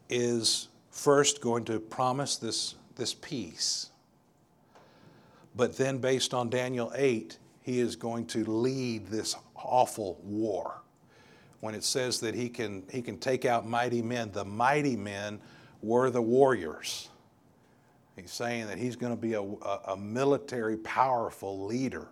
is 0.08 0.68
first 0.90 1.40
going 1.40 1.64
to 1.64 1.80
promise 1.80 2.36
this, 2.36 2.74
this 2.96 3.14
peace. 3.14 3.90
But 5.56 5.76
then, 5.76 5.98
based 5.98 6.34
on 6.34 6.50
Daniel 6.50 6.92
8, 6.94 7.38
he 7.62 7.80
is 7.80 7.96
going 7.96 8.26
to 8.26 8.44
lead 8.44 9.06
this 9.08 9.34
awful 9.54 10.20
war. 10.22 10.82
When 11.60 11.74
it 11.74 11.84
says 11.84 12.20
that 12.20 12.34
he 12.34 12.48
can, 12.48 12.82
he 12.90 13.02
can 13.02 13.18
take 13.18 13.44
out 13.44 13.66
mighty 13.66 14.02
men, 14.02 14.32
the 14.32 14.44
mighty 14.44 14.96
men 14.96 15.40
were 15.82 16.10
the 16.10 16.22
warriors. 16.22 17.08
He's 18.16 18.32
saying 18.32 18.66
that 18.66 18.78
he's 18.78 18.96
going 18.96 19.14
to 19.14 19.20
be 19.20 19.34
a, 19.34 19.42
a, 19.42 19.80
a 19.88 19.96
military, 19.96 20.76
powerful 20.78 21.66
leader, 21.66 22.08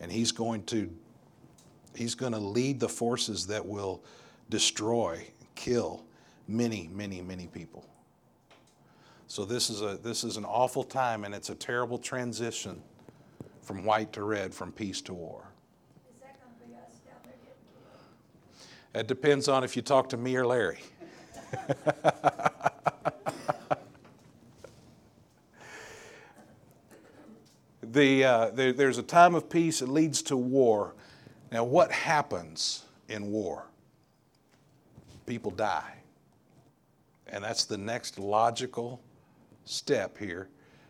and 0.00 0.10
he's 0.10 0.32
going 0.32 0.64
to 0.64 0.90
he's 1.94 2.14
going 2.14 2.32
to 2.32 2.38
lead 2.38 2.80
the 2.80 2.88
forces 2.88 3.46
that 3.46 3.64
will 3.64 4.02
destroy 4.48 5.24
kill 5.54 6.04
many, 6.48 6.88
many, 6.92 7.20
many 7.20 7.46
people. 7.46 7.86
So 9.26 9.44
this 9.44 9.70
is 9.70 9.82
a 9.82 9.98
this 10.02 10.24
is 10.24 10.36
an 10.36 10.44
awful 10.44 10.82
time, 10.82 11.24
and 11.24 11.34
it's 11.34 11.50
a 11.50 11.54
terrible 11.54 11.98
transition 11.98 12.82
from 13.62 13.84
white 13.84 14.12
to 14.14 14.24
red, 14.24 14.52
from 14.52 14.72
peace 14.72 15.00
to 15.02 15.14
war. 15.14 15.44
Is 16.10 16.16
that 16.20 16.40
gonna 16.40 16.52
be 16.66 16.74
us 16.74 16.98
down 17.04 17.14
there 17.24 17.34
getting 17.44 17.62
killed? 18.92 19.02
It 19.02 19.06
depends 19.06 19.48
on 19.48 19.62
if 19.62 19.76
you 19.76 19.82
talk 19.82 20.08
to 20.08 20.16
me 20.16 20.34
or 20.34 20.46
Larry. 20.46 20.80
the, 27.92 28.24
uh, 28.24 28.50
there, 28.50 28.72
there's 28.72 28.98
a 28.98 29.02
time 29.02 29.34
of 29.34 29.48
peace 29.48 29.80
that 29.80 29.88
leads 29.88 30.22
to 30.22 30.36
war. 30.36 30.94
Now, 31.50 31.64
what 31.64 31.90
happens 31.90 32.84
in 33.08 33.30
war? 33.30 33.66
People 35.26 35.50
die. 35.50 35.94
And 37.26 37.44
that's 37.44 37.64
the 37.64 37.78
next 37.78 38.18
logical 38.18 39.00
step 39.64 40.18
here. 40.18 40.48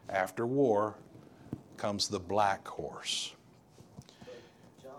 After 0.08 0.46
war 0.46 0.96
comes 1.76 2.08
the 2.08 2.20
black 2.20 2.66
horse. 2.66 3.34
John, 4.82 4.92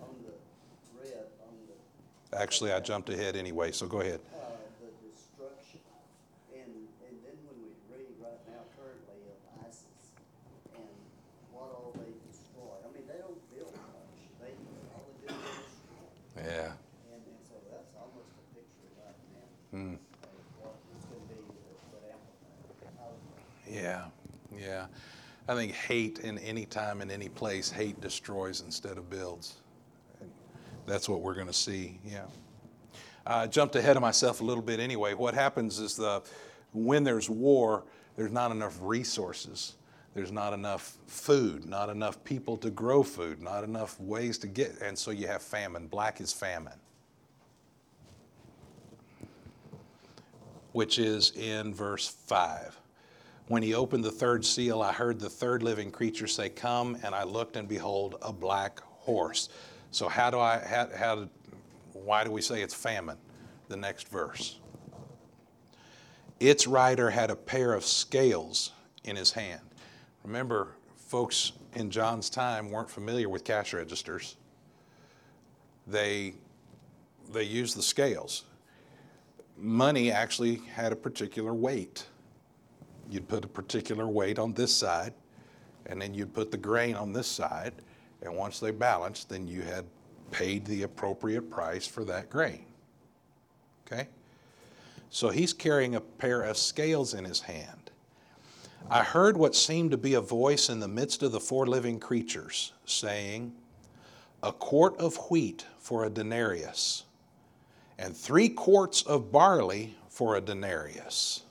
the 0.00 1.00
red, 1.00 1.24
the... 2.30 2.38
Actually, 2.38 2.72
I 2.72 2.80
jumped 2.80 3.08
ahead 3.10 3.36
anyway, 3.36 3.72
so 3.72 3.86
go 3.86 4.00
ahead. 4.00 4.20
I 25.50 25.54
think 25.56 25.72
hate 25.72 26.20
in 26.20 26.38
any 26.38 26.64
time 26.64 27.02
in 27.02 27.10
any 27.10 27.28
place, 27.28 27.72
hate 27.72 28.00
destroys 28.00 28.60
instead 28.60 28.96
of 28.96 29.10
builds. 29.10 29.56
And 30.20 30.30
That's 30.86 31.08
what 31.08 31.22
we're 31.22 31.34
going 31.34 31.48
to 31.48 31.52
see. 31.52 31.98
Yeah. 32.06 32.26
I 33.26 33.48
jumped 33.48 33.74
ahead 33.74 33.96
of 33.96 34.02
myself 34.02 34.40
a 34.40 34.44
little 34.44 34.62
bit 34.62 34.78
anyway. 34.78 35.14
What 35.14 35.34
happens 35.34 35.80
is 35.80 35.96
the 35.96 36.22
when 36.72 37.02
there's 37.02 37.28
war, 37.28 37.82
there's 38.14 38.30
not 38.30 38.52
enough 38.52 38.78
resources. 38.80 39.74
There's 40.14 40.30
not 40.30 40.52
enough 40.52 40.98
food, 41.08 41.66
not 41.66 41.88
enough 41.88 42.22
people 42.22 42.56
to 42.58 42.70
grow 42.70 43.02
food, 43.02 43.42
not 43.42 43.64
enough 43.64 43.98
ways 43.98 44.38
to 44.38 44.46
get, 44.46 44.80
and 44.80 44.96
so 44.96 45.10
you 45.10 45.26
have 45.26 45.42
famine. 45.42 45.88
Black 45.88 46.20
is 46.20 46.32
famine. 46.32 46.78
which 50.72 51.00
is 51.00 51.32
in 51.32 51.74
verse 51.74 52.06
5. 52.06 52.76
When 53.50 53.64
he 53.64 53.74
opened 53.74 54.04
the 54.04 54.12
third 54.12 54.44
seal, 54.44 54.80
I 54.80 54.92
heard 54.92 55.18
the 55.18 55.28
third 55.28 55.64
living 55.64 55.90
creature 55.90 56.28
say, 56.28 56.48
Come, 56.48 56.96
and 57.02 57.12
I 57.16 57.24
looked, 57.24 57.56
and 57.56 57.66
behold, 57.66 58.14
a 58.22 58.32
black 58.32 58.78
horse. 58.78 59.48
So, 59.90 60.08
how 60.08 60.30
do 60.30 60.38
I, 60.38 60.58
how, 60.64 60.88
how 60.96 61.28
why 61.92 62.22
do 62.22 62.30
we 62.30 62.42
say 62.42 62.62
it's 62.62 62.74
famine? 62.74 63.18
The 63.66 63.76
next 63.76 64.08
verse. 64.08 64.60
Its 66.38 66.68
rider 66.68 67.10
had 67.10 67.28
a 67.32 67.34
pair 67.34 67.74
of 67.74 67.84
scales 67.84 68.70
in 69.02 69.16
his 69.16 69.32
hand. 69.32 69.62
Remember, 70.22 70.76
folks 70.94 71.50
in 71.74 71.90
John's 71.90 72.30
time 72.30 72.70
weren't 72.70 72.88
familiar 72.88 73.28
with 73.28 73.42
cash 73.42 73.72
registers. 73.72 74.36
They, 75.88 76.34
they 77.32 77.42
used 77.42 77.76
the 77.76 77.82
scales 77.82 78.44
money 79.56 80.10
actually 80.10 80.56
had 80.72 80.92
a 80.92 80.96
particular 80.96 81.52
weight. 81.52 82.06
You'd 83.10 83.28
put 83.28 83.44
a 83.44 83.48
particular 83.48 84.06
weight 84.06 84.38
on 84.38 84.54
this 84.54 84.74
side, 84.74 85.14
and 85.86 86.00
then 86.00 86.14
you'd 86.14 86.32
put 86.32 86.50
the 86.50 86.56
grain 86.56 86.94
on 86.94 87.12
this 87.12 87.26
side, 87.26 87.74
and 88.22 88.34
once 88.34 88.60
they 88.60 88.70
balanced, 88.70 89.28
then 89.28 89.46
you 89.48 89.62
had 89.62 89.84
paid 90.30 90.64
the 90.64 90.84
appropriate 90.84 91.50
price 91.50 91.86
for 91.86 92.04
that 92.04 92.30
grain. 92.30 92.64
Okay? 93.86 94.08
So 95.10 95.30
he's 95.30 95.52
carrying 95.52 95.96
a 95.96 96.00
pair 96.00 96.42
of 96.42 96.56
scales 96.56 97.14
in 97.14 97.24
his 97.24 97.40
hand. 97.40 97.90
I 98.88 99.02
heard 99.02 99.36
what 99.36 99.54
seemed 99.54 99.90
to 99.90 99.96
be 99.98 100.14
a 100.14 100.20
voice 100.20 100.68
in 100.68 100.80
the 100.80 100.88
midst 100.88 101.22
of 101.22 101.32
the 101.32 101.40
four 101.40 101.66
living 101.66 101.98
creatures 101.98 102.72
saying, 102.84 103.52
A 104.42 104.52
quart 104.52 104.96
of 104.98 105.16
wheat 105.30 105.66
for 105.78 106.04
a 106.04 106.10
denarius 106.10 107.04
and 108.00 108.16
three 108.16 108.48
quarts 108.48 109.02
of 109.02 109.30
barley 109.30 109.94
for 110.08 110.34
a 110.34 110.40
denarius. 110.40 111.42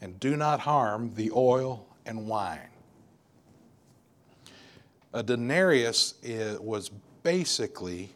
And 0.00 0.18
do 0.18 0.36
not 0.36 0.60
harm 0.60 1.12
the 1.14 1.30
oil 1.34 1.86
and 2.06 2.26
wine. 2.26 2.68
A 5.12 5.22
denarius 5.22 6.14
was 6.60 6.90
basically 7.22 8.10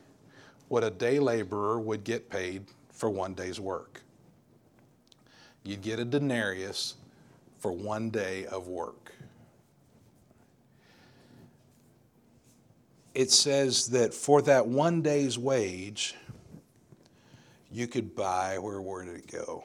what 0.69 0.85
a 0.85 0.91
day 0.91 1.19
laborer 1.19 1.79
would 1.79 2.05
get 2.05 2.31
paid 2.31 2.65
for 2.91 3.11
one 3.11 3.35
day's 3.35 3.61
work. 3.61 4.01
You'd 5.63 5.83
get 5.83 5.99
a 5.99 6.05
denarius 6.05 6.95
for 7.59 7.73
one 7.73 8.11
day 8.11 8.47
of 8.47 8.69
work. 8.69 9.13
It 13.15 13.31
says 13.31 13.89
that 13.89 14.13
for 14.13 14.43
that 14.43 14.67
one 14.67 15.01
day's 15.01 15.39
wage, 15.39 16.15
you 17.71 17.87
could 17.87 18.15
buy, 18.15 18.59
where, 18.59 18.81
where 18.81 19.05
did 19.05 19.17
it 19.17 19.27
go? 19.31 19.65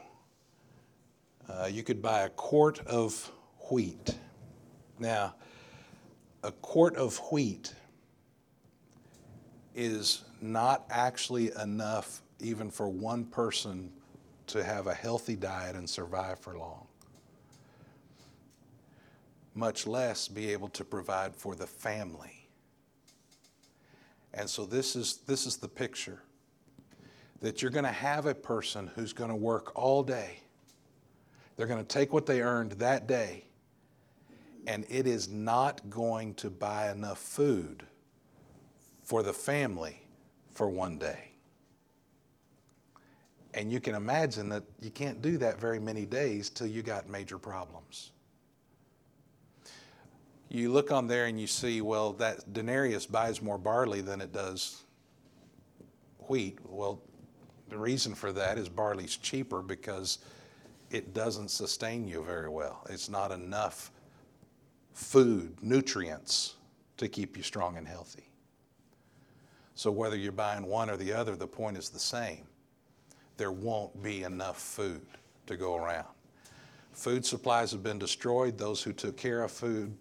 Uh, 1.49 1.65
you 1.65 1.81
could 1.81 2.01
buy 2.01 2.21
a 2.21 2.29
quart 2.29 2.79
of 2.85 3.31
wheat. 3.71 4.15
Now, 4.99 5.35
a 6.43 6.51
quart 6.51 6.95
of 6.95 7.17
wheat 7.31 7.73
is 9.73 10.23
not 10.41 10.85
actually 10.89 11.51
enough 11.61 12.21
even 12.39 12.69
for 12.69 12.87
one 12.87 13.25
person 13.25 13.91
to 14.47 14.63
have 14.63 14.87
a 14.87 14.93
healthy 14.93 15.35
diet 15.35 15.75
and 15.75 15.89
survive 15.89 16.39
for 16.39 16.57
long, 16.57 16.87
much 19.55 19.87
less 19.87 20.27
be 20.27 20.51
able 20.51 20.69
to 20.69 20.83
provide 20.83 21.35
for 21.35 21.55
the 21.55 21.67
family. 21.67 22.47
And 24.33 24.49
so 24.49 24.65
this 24.65 24.95
is, 24.95 25.17
this 25.25 25.45
is 25.47 25.57
the 25.57 25.67
picture 25.67 26.21
that 27.41 27.61
you're 27.61 27.71
going 27.71 27.85
to 27.85 27.91
have 27.91 28.25
a 28.25 28.35
person 28.35 28.91
who's 28.95 29.13
going 29.13 29.29
to 29.29 29.35
work 29.35 29.71
all 29.75 30.03
day. 30.03 30.41
They're 31.59 31.67
going 31.67 31.85
to 31.85 31.85
take 31.85 32.13
what 32.13 32.25
they 32.25 32.41
earned 32.41 32.71
that 32.79 33.05
day, 33.05 33.43
and 34.65 34.85
it 34.87 35.05
is 35.05 35.27
not 35.27 35.89
going 35.89 36.35
to 36.35 36.49
buy 36.49 36.89
enough 36.89 37.17
food 37.17 37.83
for 39.03 39.23
the 39.23 39.33
family 39.33 40.01
for 40.53 40.69
one 40.69 40.97
day. 40.97 41.31
And 43.53 43.69
you 43.73 43.81
can 43.81 43.93
imagine 43.93 44.47
that 44.47 44.63
you 44.79 44.89
can't 44.89 45.21
do 45.21 45.37
that 45.39 45.59
very 45.59 45.81
many 45.81 46.05
days 46.05 46.49
till 46.49 46.67
you 46.67 46.81
got 46.81 47.09
major 47.09 47.37
problems. 47.37 48.11
You 50.47 50.71
look 50.71 50.93
on 50.93 51.07
there 51.07 51.25
and 51.25 51.37
you 51.37 51.47
see, 51.47 51.81
well, 51.81 52.13
that 52.13 52.53
denarius 52.53 53.05
buys 53.05 53.41
more 53.41 53.57
barley 53.57 53.99
than 53.99 54.21
it 54.21 54.31
does 54.31 54.83
wheat. 56.19 56.57
Well, 56.63 57.01
the 57.67 57.77
reason 57.77 58.15
for 58.15 58.31
that 58.31 58.57
is 58.57 58.69
barley's 58.69 59.17
cheaper 59.17 59.61
because 59.61 60.19
it 60.91 61.13
doesn't 61.13 61.49
sustain 61.49 62.07
you 62.07 62.23
very 62.23 62.49
well. 62.49 62.85
It's 62.89 63.09
not 63.09 63.31
enough 63.31 63.91
food, 64.93 65.55
nutrients 65.61 66.55
to 66.97 67.07
keep 67.07 67.37
you 67.37 67.43
strong 67.43 67.77
and 67.77 67.87
healthy. 67.87 68.29
So 69.75 69.91
whether 69.91 70.17
you're 70.17 70.31
buying 70.31 70.65
one 70.65 70.89
or 70.89 70.97
the 70.97 71.13
other, 71.13 71.35
the 71.35 71.47
point 71.47 71.77
is 71.77 71.89
the 71.89 71.99
same. 71.99 72.45
There 73.37 73.51
won't 73.51 74.03
be 74.03 74.23
enough 74.23 74.59
food 74.59 75.05
to 75.47 75.55
go 75.55 75.77
around. 75.77 76.07
Food 76.91 77.25
supplies 77.25 77.71
have 77.71 77.81
been 77.81 77.97
destroyed. 77.97 78.57
Those 78.57 78.83
who 78.83 78.91
took 78.91 79.15
care 79.15 79.43
of 79.43 79.51
food 79.51 79.95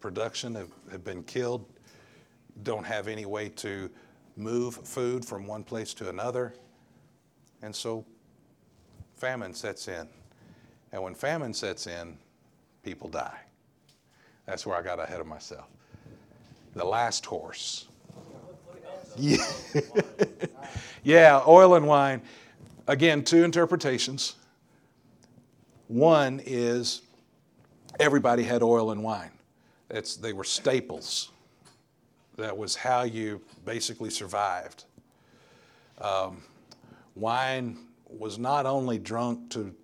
production 0.00 0.54
have, 0.54 0.70
have 0.92 1.02
been 1.02 1.24
killed, 1.24 1.66
don't 2.62 2.84
have 2.84 3.08
any 3.08 3.26
way 3.26 3.48
to 3.48 3.90
move 4.36 4.76
food 4.76 5.24
from 5.24 5.46
one 5.46 5.64
place 5.64 5.92
to 5.94 6.08
another. 6.08 6.54
And 7.62 7.74
so 7.74 8.06
famine 9.16 9.54
sets 9.54 9.88
in. 9.88 10.06
And 10.92 11.02
when 11.02 11.14
famine 11.14 11.52
sets 11.52 11.86
in, 11.86 12.16
people 12.82 13.08
die. 13.08 13.38
That's 14.46 14.64
where 14.64 14.76
I 14.76 14.82
got 14.82 15.00
ahead 15.00 15.20
of 15.20 15.26
myself. 15.26 15.66
The 16.74 16.84
last 16.84 17.26
horse. 17.26 17.88
Yeah, 19.16 19.38
yeah 21.02 21.42
oil 21.46 21.74
and 21.74 21.86
wine. 21.86 22.22
Again, 22.86 23.24
two 23.24 23.42
interpretations. 23.42 24.36
One 25.88 26.40
is 26.44 27.02
everybody 27.98 28.42
had 28.42 28.62
oil 28.62 28.90
and 28.90 29.02
wine. 29.02 29.30
It's, 29.90 30.16
they 30.16 30.32
were 30.32 30.44
staples. 30.44 31.30
That 32.36 32.56
was 32.56 32.76
how 32.76 33.02
you 33.02 33.40
basically 33.64 34.10
survived. 34.10 34.84
Um, 36.00 36.42
wine 37.14 37.78
was 38.06 38.38
not 38.38 38.66
only 38.66 38.98
drunk 38.98 39.50
to, 39.50 39.74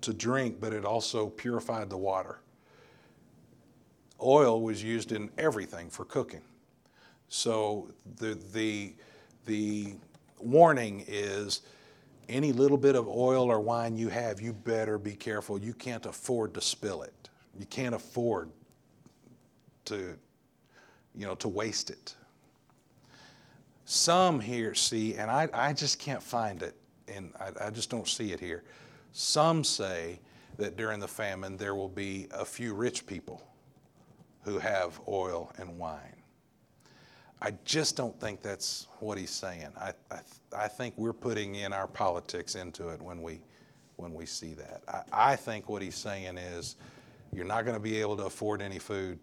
to 0.00 0.12
drink, 0.12 0.60
but 0.60 0.72
it 0.72 0.84
also 0.84 1.28
purified 1.28 1.90
the 1.90 1.96
water. 1.96 2.40
Oil 4.22 4.60
was 4.62 4.82
used 4.82 5.12
in 5.12 5.30
everything 5.38 5.90
for 5.90 6.04
cooking. 6.04 6.42
So 7.28 7.90
the, 8.16 8.38
the, 8.52 8.94
the 9.46 9.94
warning 10.40 11.04
is 11.06 11.62
any 12.28 12.52
little 12.52 12.76
bit 12.76 12.94
of 12.94 13.08
oil 13.08 13.50
or 13.50 13.60
wine 13.60 13.96
you 13.96 14.08
have, 14.08 14.40
you 14.40 14.52
better 14.52 14.98
be 14.98 15.14
careful. 15.14 15.58
You 15.58 15.72
can't 15.72 16.04
afford 16.06 16.54
to 16.54 16.60
spill 16.60 17.02
it. 17.02 17.28
You 17.58 17.66
can't 17.66 17.94
afford 17.94 18.50
to, 19.86 20.16
you 21.14 21.26
know, 21.26 21.34
to 21.36 21.48
waste 21.48 21.90
it. 21.90 22.14
Some 23.84 24.38
here 24.38 24.74
see, 24.74 25.14
and 25.14 25.30
I, 25.30 25.48
I 25.54 25.72
just 25.72 25.98
can't 25.98 26.22
find 26.22 26.62
it, 26.62 26.76
and 27.08 27.32
I, 27.40 27.66
I 27.66 27.70
just 27.70 27.88
don't 27.88 28.06
see 28.06 28.32
it 28.32 28.40
here. 28.40 28.64
Some 29.18 29.64
say 29.64 30.20
that 30.58 30.76
during 30.76 31.00
the 31.00 31.08
famine 31.08 31.56
there 31.56 31.74
will 31.74 31.88
be 31.88 32.28
a 32.30 32.44
few 32.44 32.72
rich 32.72 33.04
people 33.04 33.42
who 34.42 34.58
have 34.58 35.00
oil 35.08 35.52
and 35.58 35.76
wine. 35.76 36.22
I 37.42 37.54
just 37.64 37.96
don't 37.96 38.18
think 38.20 38.42
that's 38.42 38.86
what 39.00 39.18
he's 39.18 39.32
saying. 39.32 39.70
I, 39.76 39.92
I, 40.12 40.20
I 40.56 40.68
think 40.68 40.94
we're 40.96 41.12
putting 41.12 41.56
in 41.56 41.72
our 41.72 41.88
politics 41.88 42.54
into 42.54 42.90
it 42.90 43.02
when 43.02 43.20
we, 43.20 43.40
when 43.96 44.14
we 44.14 44.24
see 44.24 44.54
that. 44.54 44.82
I, 44.86 45.32
I 45.32 45.36
think 45.36 45.68
what 45.68 45.82
he's 45.82 45.96
saying 45.96 46.38
is 46.38 46.76
you're 47.32 47.44
not 47.44 47.64
going 47.64 47.76
to 47.76 47.82
be 47.82 48.00
able 48.00 48.16
to 48.18 48.26
afford 48.26 48.62
any 48.62 48.78
food, 48.78 49.18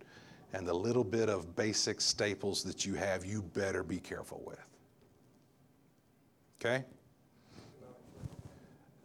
and 0.52 0.68
the 0.68 0.74
little 0.74 1.06
bit 1.06 1.30
of 1.30 1.56
basic 1.56 2.02
staples 2.02 2.64
that 2.64 2.86
you 2.86 2.96
have, 2.96 3.24
you 3.24 3.42
better 3.42 3.82
be 3.82 4.00
careful 4.00 4.44
with. 4.46 4.68
Okay? 6.60 6.84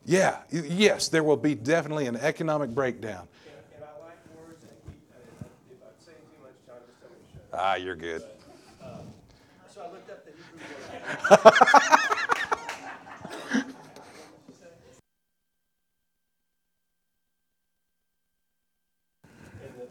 Yeah, 0.06 0.38
yes, 0.50 1.08
there 1.08 1.22
will 1.22 1.36
be 1.36 1.54
definitely 1.54 2.06
an 2.06 2.16
economic 2.16 2.70
breakdown. 2.70 3.28
And, 3.46 3.54
and 3.74 3.84
like 4.00 4.16
keep, 4.86 5.00
uh, 5.12 5.18
if 5.70 5.78
I'm 5.82 5.88
saying 6.04 6.16
too 6.34 6.42
much, 6.42 6.54
John, 6.66 6.76
just 6.86 7.00
tell 7.00 7.10
me 7.10 7.16
to 7.26 7.32
shut 7.32 7.54
up. 7.54 7.60
Ah, 7.60 7.74
you're 7.76 7.96
good. 7.96 8.22
So 9.72 9.82
I 9.82 9.90
looked 9.92 10.10
up 10.10 10.24
the 10.24 10.32
Hebrew 10.32 10.60
word. 11.60 11.96
And 19.62 19.72
the, 19.76 19.86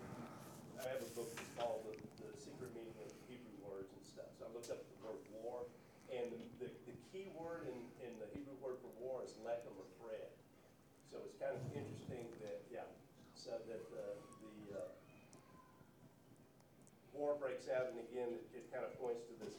I 0.81 0.87
have 0.89 1.01
a 1.03 1.11
book 1.15 1.29
that's 1.35 1.53
called 1.57 1.85
the, 1.85 1.95
the 2.21 2.29
Secret 2.37 2.71
Meaning 2.73 2.95
of 3.05 3.11
Hebrew 3.29 3.55
Words 3.63 3.91
and 3.93 4.03
stuff. 4.05 4.29
So 4.37 4.45
I 4.47 4.49
looked 4.53 4.69
up 4.73 4.81
the 4.81 4.97
word 5.05 5.19
war, 5.41 5.65
and 6.11 6.25
the, 6.33 6.41
the, 6.65 6.69
the 6.89 6.95
key 7.11 7.29
word 7.37 7.69
in, 7.69 7.77
in 8.03 8.11
the 8.17 8.27
Hebrew 8.33 8.55
word 8.63 8.77
for 8.81 8.91
war 8.99 9.21
is 9.23 9.35
lechem 9.45 9.73
or 9.77 9.87
thread. 10.01 10.29
So 11.11 11.21
it's 11.25 11.37
kind 11.37 11.53
of 11.53 11.61
interesting 11.73 12.25
that, 12.45 12.61
yeah, 12.71 12.87
so 13.35 13.53
that, 13.69 13.83
uh, 13.93 14.13
the, 14.41 14.81
uh, 14.81 14.91
war 17.13 17.35
breaks 17.39 17.67
out, 17.69 17.91
and 17.93 17.99
again, 18.09 18.29
it, 18.33 18.43
it 18.53 18.65
kind 18.73 18.85
of 18.85 18.93
points 18.99 19.25
to 19.29 19.33
this, 19.43 19.55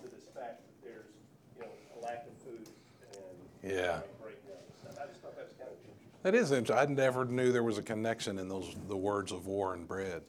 to 0.00 0.06
this 0.10 0.26
fact 0.32 0.62
that 0.64 0.76
there's, 0.84 1.10
you 1.56 1.62
know, 1.66 1.72
a 1.96 1.98
lack 2.04 2.24
of 2.28 2.34
food 2.44 2.64
and. 2.68 3.36
Yeah. 3.64 4.04
economic 4.04 4.20
breakdown 4.20 4.60
and 4.60 4.74
stuff. 4.76 4.94
I 5.00 5.08
just 5.08 5.20
thought 5.24 5.36
that 5.40 5.48
was 5.48 5.56
kind 5.56 5.72
of 5.72 5.80
interesting. 5.88 6.13
That 6.24 6.34
is 6.34 6.52
interesting. 6.52 6.90
I 6.90 6.92
never 6.92 7.26
knew 7.26 7.52
there 7.52 7.62
was 7.62 7.76
a 7.76 7.82
connection 7.82 8.38
in 8.38 8.48
those 8.48 8.74
the 8.88 8.96
words 8.96 9.30
of 9.30 9.46
war 9.46 9.74
and 9.74 9.86
bread. 9.86 10.22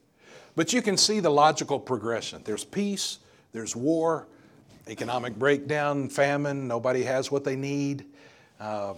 But 0.53 0.73
you 0.73 0.81
can 0.81 0.97
see 0.97 1.21
the 1.21 1.29
logical 1.29 1.79
progression. 1.79 2.41
There's 2.43 2.65
peace, 2.65 3.19
there's 3.53 3.77
war, 3.77 4.27
economic 4.87 5.37
breakdown, 5.37 6.09
famine, 6.09 6.67
nobody 6.67 7.03
has 7.03 7.31
what 7.31 7.45
they 7.45 7.55
need. 7.55 8.05
Um, 8.59 8.97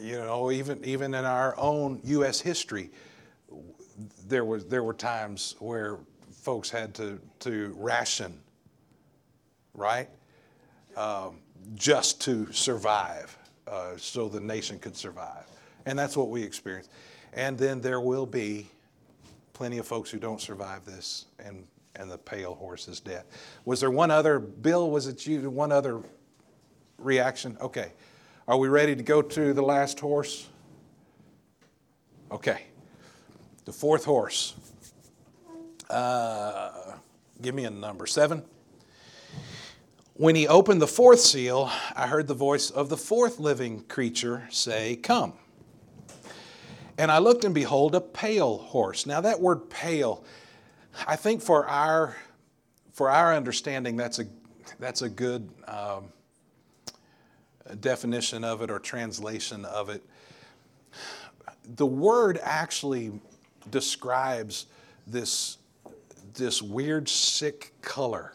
you 0.00 0.16
know, 0.16 0.52
even 0.52 0.82
even 0.84 1.12
in 1.12 1.24
our 1.24 1.58
own 1.58 2.00
U.S. 2.04 2.40
history, 2.40 2.90
there 4.28 4.44
was 4.44 4.66
there 4.66 4.84
were 4.84 4.94
times 4.94 5.56
where 5.58 5.98
folks 6.30 6.70
had 6.70 6.94
to 6.94 7.18
to 7.40 7.74
ration, 7.76 8.38
right, 9.74 10.08
um, 10.96 11.38
just 11.74 12.20
to 12.22 12.50
survive, 12.52 13.36
uh, 13.66 13.96
so 13.96 14.28
the 14.28 14.40
nation 14.40 14.78
could 14.78 14.96
survive, 14.96 15.44
and 15.90 15.98
that's 15.98 16.16
what 16.16 16.30
we 16.30 16.42
experience. 16.42 16.88
And 17.32 17.58
then 17.58 17.80
there 17.80 18.00
will 18.00 18.26
be 18.26 18.70
plenty 19.52 19.78
of 19.78 19.86
folks 19.86 20.08
who 20.08 20.18
don't 20.18 20.40
survive 20.40 20.84
this, 20.84 21.26
and 21.38 21.66
and 21.96 22.08
the 22.08 22.16
pale 22.16 22.54
horse 22.54 22.86
is 22.86 23.00
dead. 23.00 23.24
Was 23.64 23.80
there 23.80 23.90
one 23.90 24.10
other 24.10 24.38
Bill? 24.38 24.88
Was 24.88 25.08
it 25.08 25.26
you? 25.26 25.50
One 25.50 25.72
other 25.72 26.00
reaction? 26.96 27.58
Okay. 27.60 27.92
Are 28.46 28.56
we 28.56 28.68
ready 28.68 28.94
to 28.94 29.02
go 29.02 29.20
to 29.20 29.52
the 29.52 29.62
last 29.62 29.98
horse? 29.98 30.48
Okay. 32.30 32.62
The 33.64 33.72
fourth 33.72 34.04
horse. 34.04 34.54
Uh, 35.90 36.94
give 37.42 37.54
me 37.54 37.64
a 37.64 37.70
number. 37.70 38.06
Seven. 38.06 38.44
When 40.14 40.36
he 40.36 40.46
opened 40.46 40.80
the 40.80 40.86
fourth 40.86 41.20
seal, 41.20 41.70
I 41.96 42.06
heard 42.06 42.28
the 42.28 42.34
voice 42.34 42.70
of 42.70 42.88
the 42.88 42.96
fourth 42.96 43.40
living 43.40 43.82
creature 43.84 44.46
say, 44.50 44.96
Come. 44.96 45.32
And 47.00 47.10
I 47.10 47.16
looked 47.16 47.46
and 47.46 47.54
behold 47.54 47.94
a 47.94 48.00
pale 48.02 48.58
horse. 48.58 49.06
Now 49.06 49.22
that 49.22 49.40
word 49.40 49.70
pale, 49.70 50.22
I 51.06 51.16
think 51.16 51.40
for 51.40 51.66
our 51.66 52.14
for 52.92 53.08
our 53.08 53.34
understanding, 53.34 53.96
that's 53.96 54.18
a 54.18 54.26
that's 54.78 55.00
a 55.00 55.08
good 55.08 55.48
um, 55.66 56.12
definition 57.80 58.44
of 58.44 58.60
it 58.60 58.70
or 58.70 58.78
translation 58.78 59.64
of 59.64 59.88
it. 59.88 60.02
The 61.76 61.86
word 61.86 62.38
actually 62.42 63.12
describes 63.70 64.66
this 65.06 65.56
this 66.34 66.60
weird 66.60 67.08
sick 67.08 67.72
color 67.80 68.34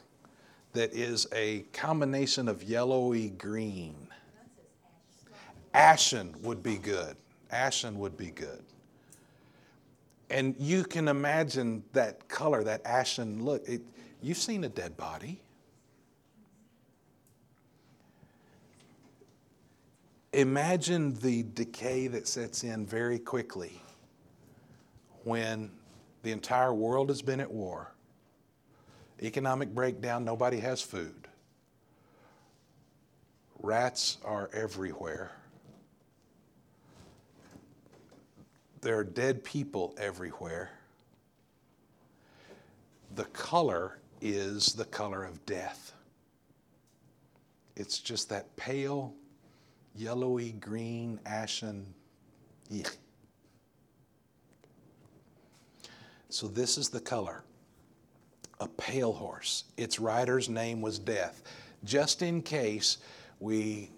that 0.74 0.92
is 0.92 1.28
a 1.32 1.60
combination 1.72 2.48
of 2.48 2.64
yellowy 2.64 3.30
green. 3.30 4.08
Ashen 5.76 6.34
would 6.42 6.64
be 6.64 6.78
good. 6.78 7.16
Ashen 7.56 7.98
would 8.00 8.18
be 8.18 8.32
good. 8.32 8.64
And 10.30 10.56
you 10.60 10.84
can 10.84 11.08
imagine 11.08 11.84
that 11.94 12.28
color, 12.28 12.64
that 12.64 12.86
ashen 12.86 13.44
look. 13.44 13.68
It, 13.68 13.82
you've 14.22 14.38
seen 14.38 14.64
a 14.64 14.70
dead 14.70 14.98
body. 14.98 15.40
Imagine 20.34 21.14
the 21.14 21.44
decay 21.54 22.08
that 22.08 22.28
sets 22.28 22.64
in 22.64 22.86
very 22.86 23.20
quickly 23.20 23.82
when 25.24 25.72
the 26.24 26.32
entire 26.32 26.74
world 26.74 27.10
has 27.10 27.22
been 27.22 27.40
at 27.40 27.50
war, 27.50 27.94
economic 29.22 29.74
breakdown, 29.74 30.26
nobody 30.26 30.60
has 30.60 30.82
food, 30.82 31.30
rats 33.62 34.18
are 34.26 34.50
everywhere. 34.54 35.32
There 38.86 39.00
are 39.00 39.04
dead 39.04 39.44
people 39.44 39.96
everywhere. 39.98 40.70
The 43.16 43.26
color 43.26 43.98
is 44.22 44.74
the 44.74 44.86
color 44.86 45.24
of 45.24 45.44
death. 45.48 45.94
It's 47.76 47.98
just 47.98 48.30
that 48.30 48.56
pale, 48.58 49.16
yellowy 49.96 50.52
green, 50.52 51.20
ashen. 51.26 51.96
Eek. 52.70 52.96
So, 56.30 56.48
this 56.48 56.78
is 56.78 56.90
the 56.90 57.00
color 57.00 57.44
a 58.60 58.68
pale 58.68 59.14
horse. 59.14 59.64
Its 59.78 60.00
rider's 60.00 60.48
name 60.48 60.80
was 60.80 61.00
Death. 61.00 61.42
Just 61.84 62.22
in 62.22 62.44
case 62.44 63.00
we 63.40 63.90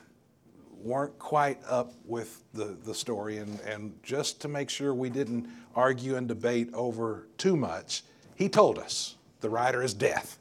weren't 0.82 1.18
quite 1.20 1.60
up 1.68 1.94
with 2.06 2.44
the, 2.54 2.78
the 2.84 2.94
story, 2.94 3.38
and, 3.38 3.60
and 3.62 3.94
just 4.04 4.42
to 4.42 4.48
make 4.48 4.70
sure 4.70 4.94
we 4.94 5.10
didn't 5.10 5.48
argue 5.76 6.16
and 6.16 6.28
debate 6.28 6.70
over 6.74 7.28
too 7.38 7.56
much, 7.56 8.04
he 8.36 8.50
told 8.50 8.78
us 8.80 9.16
the 9.42 9.50
rider 9.50 9.84
is 9.84 9.94
death. 9.94 10.40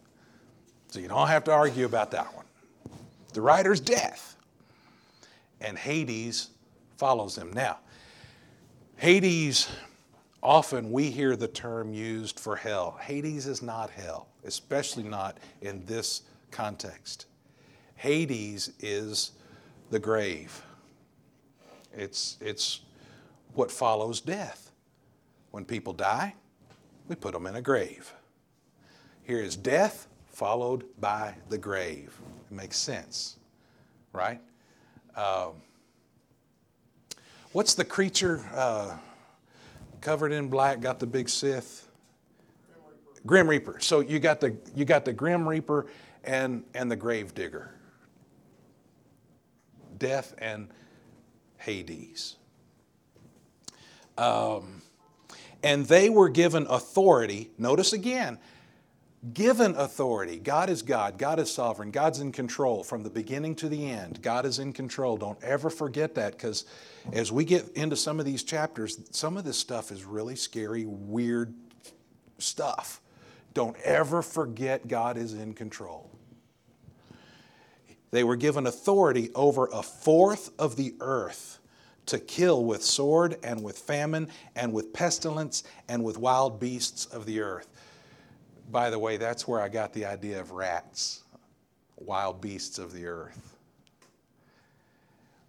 So 0.88 1.00
you 1.00 1.08
don't 1.08 1.28
have 1.28 1.44
to 1.44 1.52
argue 1.52 1.84
about 1.84 2.10
that 2.12 2.34
one. 2.34 2.44
The 3.32 3.40
rider's 3.40 3.80
death. 3.80 4.36
And 5.60 5.76
Hades 5.76 6.50
follows 6.96 7.36
him. 7.36 7.52
Now, 7.52 7.78
Hades, 8.96 9.68
often 10.42 10.90
we 10.90 11.10
hear 11.10 11.36
the 11.36 11.48
term 11.48 11.92
used 11.92 12.40
for 12.40 12.56
hell. 12.56 12.98
Hades 13.00 13.46
is 13.46 13.62
not 13.62 13.90
hell, 13.90 14.28
especially 14.44 15.02
not 15.02 15.38
in 15.60 15.84
this 15.84 16.22
context. 16.50 17.26
Hades 17.96 18.72
is 18.80 19.32
the 19.90 19.98
grave. 19.98 20.62
It's, 21.94 22.36
it's 22.40 22.80
what 23.54 23.70
follows 23.70 24.20
death. 24.20 24.70
When 25.50 25.64
people 25.64 25.92
die, 25.92 26.34
we 27.08 27.16
put 27.16 27.32
them 27.32 27.46
in 27.46 27.56
a 27.56 27.62
grave. 27.62 28.12
Here 29.22 29.40
is 29.40 29.56
death 29.56 30.06
followed 30.26 30.84
by 31.00 31.34
the 31.48 31.58
grave. 31.58 32.14
It 32.50 32.54
makes 32.54 32.76
sense, 32.76 33.36
right? 34.12 34.40
Um, 35.16 35.62
what's 37.52 37.74
the 37.74 37.84
creature 37.84 38.44
uh, 38.54 38.96
covered 40.00 40.32
in 40.32 40.48
black, 40.48 40.80
got 40.80 40.98
the 40.98 41.06
big 41.06 41.28
scythe? 41.28 41.88
Grim 43.24 43.48
Reaper. 43.48 43.80
So 43.80 44.00
you 44.00 44.20
got 44.20 44.40
the 44.40 44.56
you 44.74 44.84
got 44.84 45.04
the 45.04 45.12
Grim 45.12 45.48
Reaper 45.48 45.86
and 46.22 46.62
and 46.74 46.90
the 46.90 46.96
Grave 46.96 47.34
Digger 47.34 47.72
death 49.98 50.34
and 50.38 50.68
Hades. 51.58 52.36
Um, 54.18 54.82
and 55.62 55.86
they 55.86 56.08
were 56.08 56.28
given 56.28 56.66
authority. 56.68 57.50
Notice 57.58 57.92
again, 57.92 58.38
given 59.34 59.74
authority. 59.74 60.38
God 60.38 60.70
is 60.70 60.82
God. 60.82 61.18
God 61.18 61.40
is 61.40 61.52
sovereign. 61.52 61.90
God's 61.90 62.20
in 62.20 62.32
control 62.32 62.84
from 62.84 63.02
the 63.02 63.10
beginning 63.10 63.54
to 63.56 63.68
the 63.68 63.90
end. 63.90 64.22
God 64.22 64.46
is 64.46 64.58
in 64.58 64.72
control. 64.72 65.16
Don't 65.16 65.42
ever 65.42 65.70
forget 65.70 66.14
that 66.14 66.32
because 66.32 66.64
as 67.12 67.32
we 67.32 67.44
get 67.44 67.68
into 67.70 67.96
some 67.96 68.20
of 68.20 68.26
these 68.26 68.42
chapters, 68.42 69.00
some 69.10 69.36
of 69.36 69.44
this 69.44 69.58
stuff 69.58 69.90
is 69.90 70.04
really 70.04 70.36
scary, 70.36 70.84
weird 70.86 71.54
stuff. 72.38 73.00
Don't 73.54 73.76
ever 73.82 74.22
forget 74.22 74.86
God 74.86 75.16
is 75.16 75.34
in 75.34 75.54
control. 75.54 76.10
They 78.16 78.24
were 78.24 78.36
given 78.36 78.66
authority 78.66 79.28
over 79.34 79.68
a 79.70 79.82
fourth 79.82 80.50
of 80.58 80.76
the 80.76 80.94
earth 81.00 81.58
to 82.06 82.18
kill 82.18 82.64
with 82.64 82.82
sword 82.82 83.36
and 83.42 83.62
with 83.62 83.76
famine 83.76 84.28
and 84.54 84.72
with 84.72 84.94
pestilence 84.94 85.64
and 85.86 86.02
with 86.02 86.16
wild 86.16 86.58
beasts 86.58 87.04
of 87.04 87.26
the 87.26 87.42
earth. 87.42 87.68
By 88.70 88.88
the 88.88 88.98
way, 88.98 89.18
that's 89.18 89.46
where 89.46 89.60
I 89.60 89.68
got 89.68 89.92
the 89.92 90.06
idea 90.06 90.40
of 90.40 90.52
rats, 90.52 91.24
wild 91.98 92.40
beasts 92.40 92.78
of 92.78 92.94
the 92.94 93.04
earth. 93.04 93.58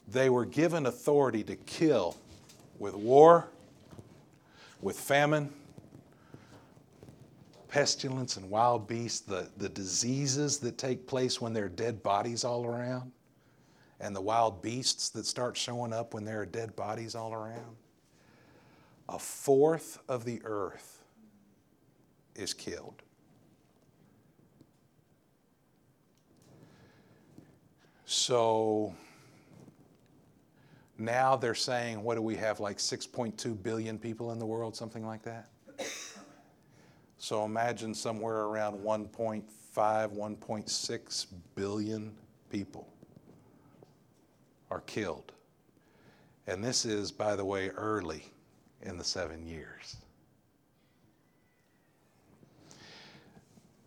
They 0.10 0.30
were 0.30 0.44
given 0.44 0.88
authority 0.88 1.46
to 1.46 1.56
kill 1.56 2.18
with 2.80 2.96
war, 2.96 3.48
with 4.82 5.00
famine, 5.00 5.54
pestilence, 7.68 8.38
and 8.38 8.50
wild 8.50 8.88
beasts, 8.88 9.20
the, 9.20 9.50
the 9.58 9.70
diseases 9.70 10.60
that 10.60 10.78
take 10.78 11.08
place 11.08 11.42
when 11.42 11.54
there 11.54 11.66
are 11.66 11.70
dead 11.70 12.02
bodies 12.04 12.44
all 12.44 12.66
around, 12.66 13.12
and 14.00 14.16
the 14.16 14.22
wild 14.22 14.62
beasts 14.62 15.10
that 15.10 15.26
start 15.26 15.58
showing 15.58 15.94
up 15.94 16.14
when 16.14 16.24
there 16.24 16.42
are 16.42 16.46
dead 16.46 16.76
bodies 16.76 17.16
all 17.16 17.34
around. 17.34 17.76
A 19.10 19.20
fourth 19.20 20.00
of 20.08 20.26
the 20.26 20.42
earth 20.44 21.04
is 22.36 22.54
killed. 22.54 23.02
So 28.06 28.94
now 30.98 31.36
they're 31.36 31.56
saying, 31.56 32.02
what 32.02 32.16
do 32.16 32.22
we 32.22 32.36
have, 32.36 32.60
like 32.60 32.78
6.2 32.78 33.62
billion 33.62 33.98
people 33.98 34.32
in 34.32 34.40
the 34.40 34.46
world, 34.46 34.76
something 34.76 35.06
like 35.06 35.24
that? 35.24 35.50
So 37.28 37.44
imagine 37.44 37.94
somewhere 37.94 38.44
around 38.44 38.80
1.5, 38.80 39.44
1.6 39.76 41.26
billion 41.56 42.14
people 42.50 42.88
are 44.72 44.80
killed. 44.80 45.34
And 46.48 46.64
this 46.64 46.86
is, 46.86 47.12
by 47.12 47.36
the 47.36 47.44
way, 47.44 47.68
early 47.72 48.24
in 48.82 48.98
the 48.98 49.04
seven 49.04 49.46
years. 49.46 49.98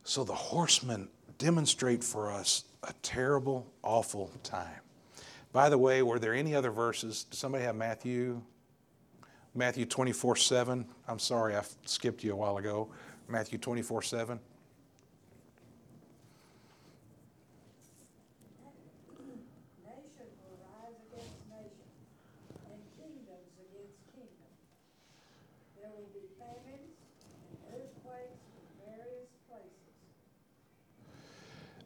So 0.05 0.23
the 0.23 0.35
horsemen 0.35 1.09
demonstrate 1.39 2.05
for 2.05 2.31
us 2.31 2.65
a 2.83 2.93
terrible, 3.01 3.67
awful 3.83 4.31
time. 4.43 4.83
By 5.55 5.71
the 5.71 5.79
way, 5.79 6.03
were 6.03 6.19
there 6.19 6.35
any 6.35 6.55
other 6.55 6.71
verses? 6.71 7.25
Does 7.25 7.39
somebody 7.39 7.65
have 7.65 7.75
Matthew? 7.75 8.43
Matthew 9.55 9.87
24 9.87 10.37
7. 10.37 10.85
I'm 11.09 11.19
sorry, 11.19 11.57
I 11.57 11.63
skipped 11.87 12.23
you 12.23 12.33
a 12.33 12.37
while 12.37 12.59
ago. 12.59 12.91
Matthew 13.31 13.59
24 13.59 14.03
7. 14.03 14.41
Nation 19.85 20.27
will 20.43 20.59
rise 20.67 20.99
against 21.13 21.39
nation, 21.49 21.87
and 22.67 22.83
kingdoms 22.99 23.55
against 23.55 23.95
kingdom. 24.13 24.51
There 25.81 25.91
will 25.95 26.11
be 26.13 26.27
famines 26.41 26.99
and 27.47 27.59
earthquakes 27.71 28.43
in 28.59 28.67
various 28.85 29.31
places. 29.49 29.95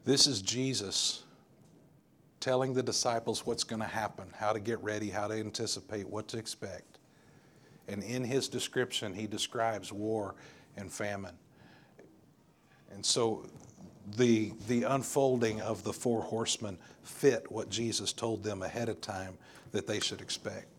This 0.03 0.25
is 0.25 0.41
Jesus 0.41 1.25
telling 2.39 2.73
the 2.73 2.83
disciples 2.83 3.45
what's 3.45 3.63
going 3.63 3.81
to 3.81 3.87
happen, 3.87 4.25
how 4.35 4.51
to 4.51 4.59
get 4.59 4.81
ready, 4.83 5.11
how 5.11 5.27
to 5.27 5.35
anticipate, 5.35 6.09
what 6.09 6.27
to 6.29 6.39
expect. 6.39 6.97
And 7.87 8.01
in 8.01 8.23
his 8.23 8.47
description, 8.47 9.13
he 9.13 9.27
describes 9.27 9.91
war 9.91 10.33
and 10.77 10.91
famine. 10.91 11.35
And 12.91 13.05
so 13.05 13.45
the, 14.17 14.53
the 14.67 14.83
unfolding 14.83 15.61
of 15.61 15.83
the 15.83 15.93
four 15.93 16.21
horsemen 16.21 16.77
fit 17.03 17.51
what 17.51 17.69
Jesus 17.69 18.13
told 18.13 18.43
them 18.43 18.61
ahead 18.61 18.89
of 18.89 19.01
time 19.01 19.37
that 19.71 19.87
they 19.87 19.99
should 19.99 20.21
expect. 20.21 20.74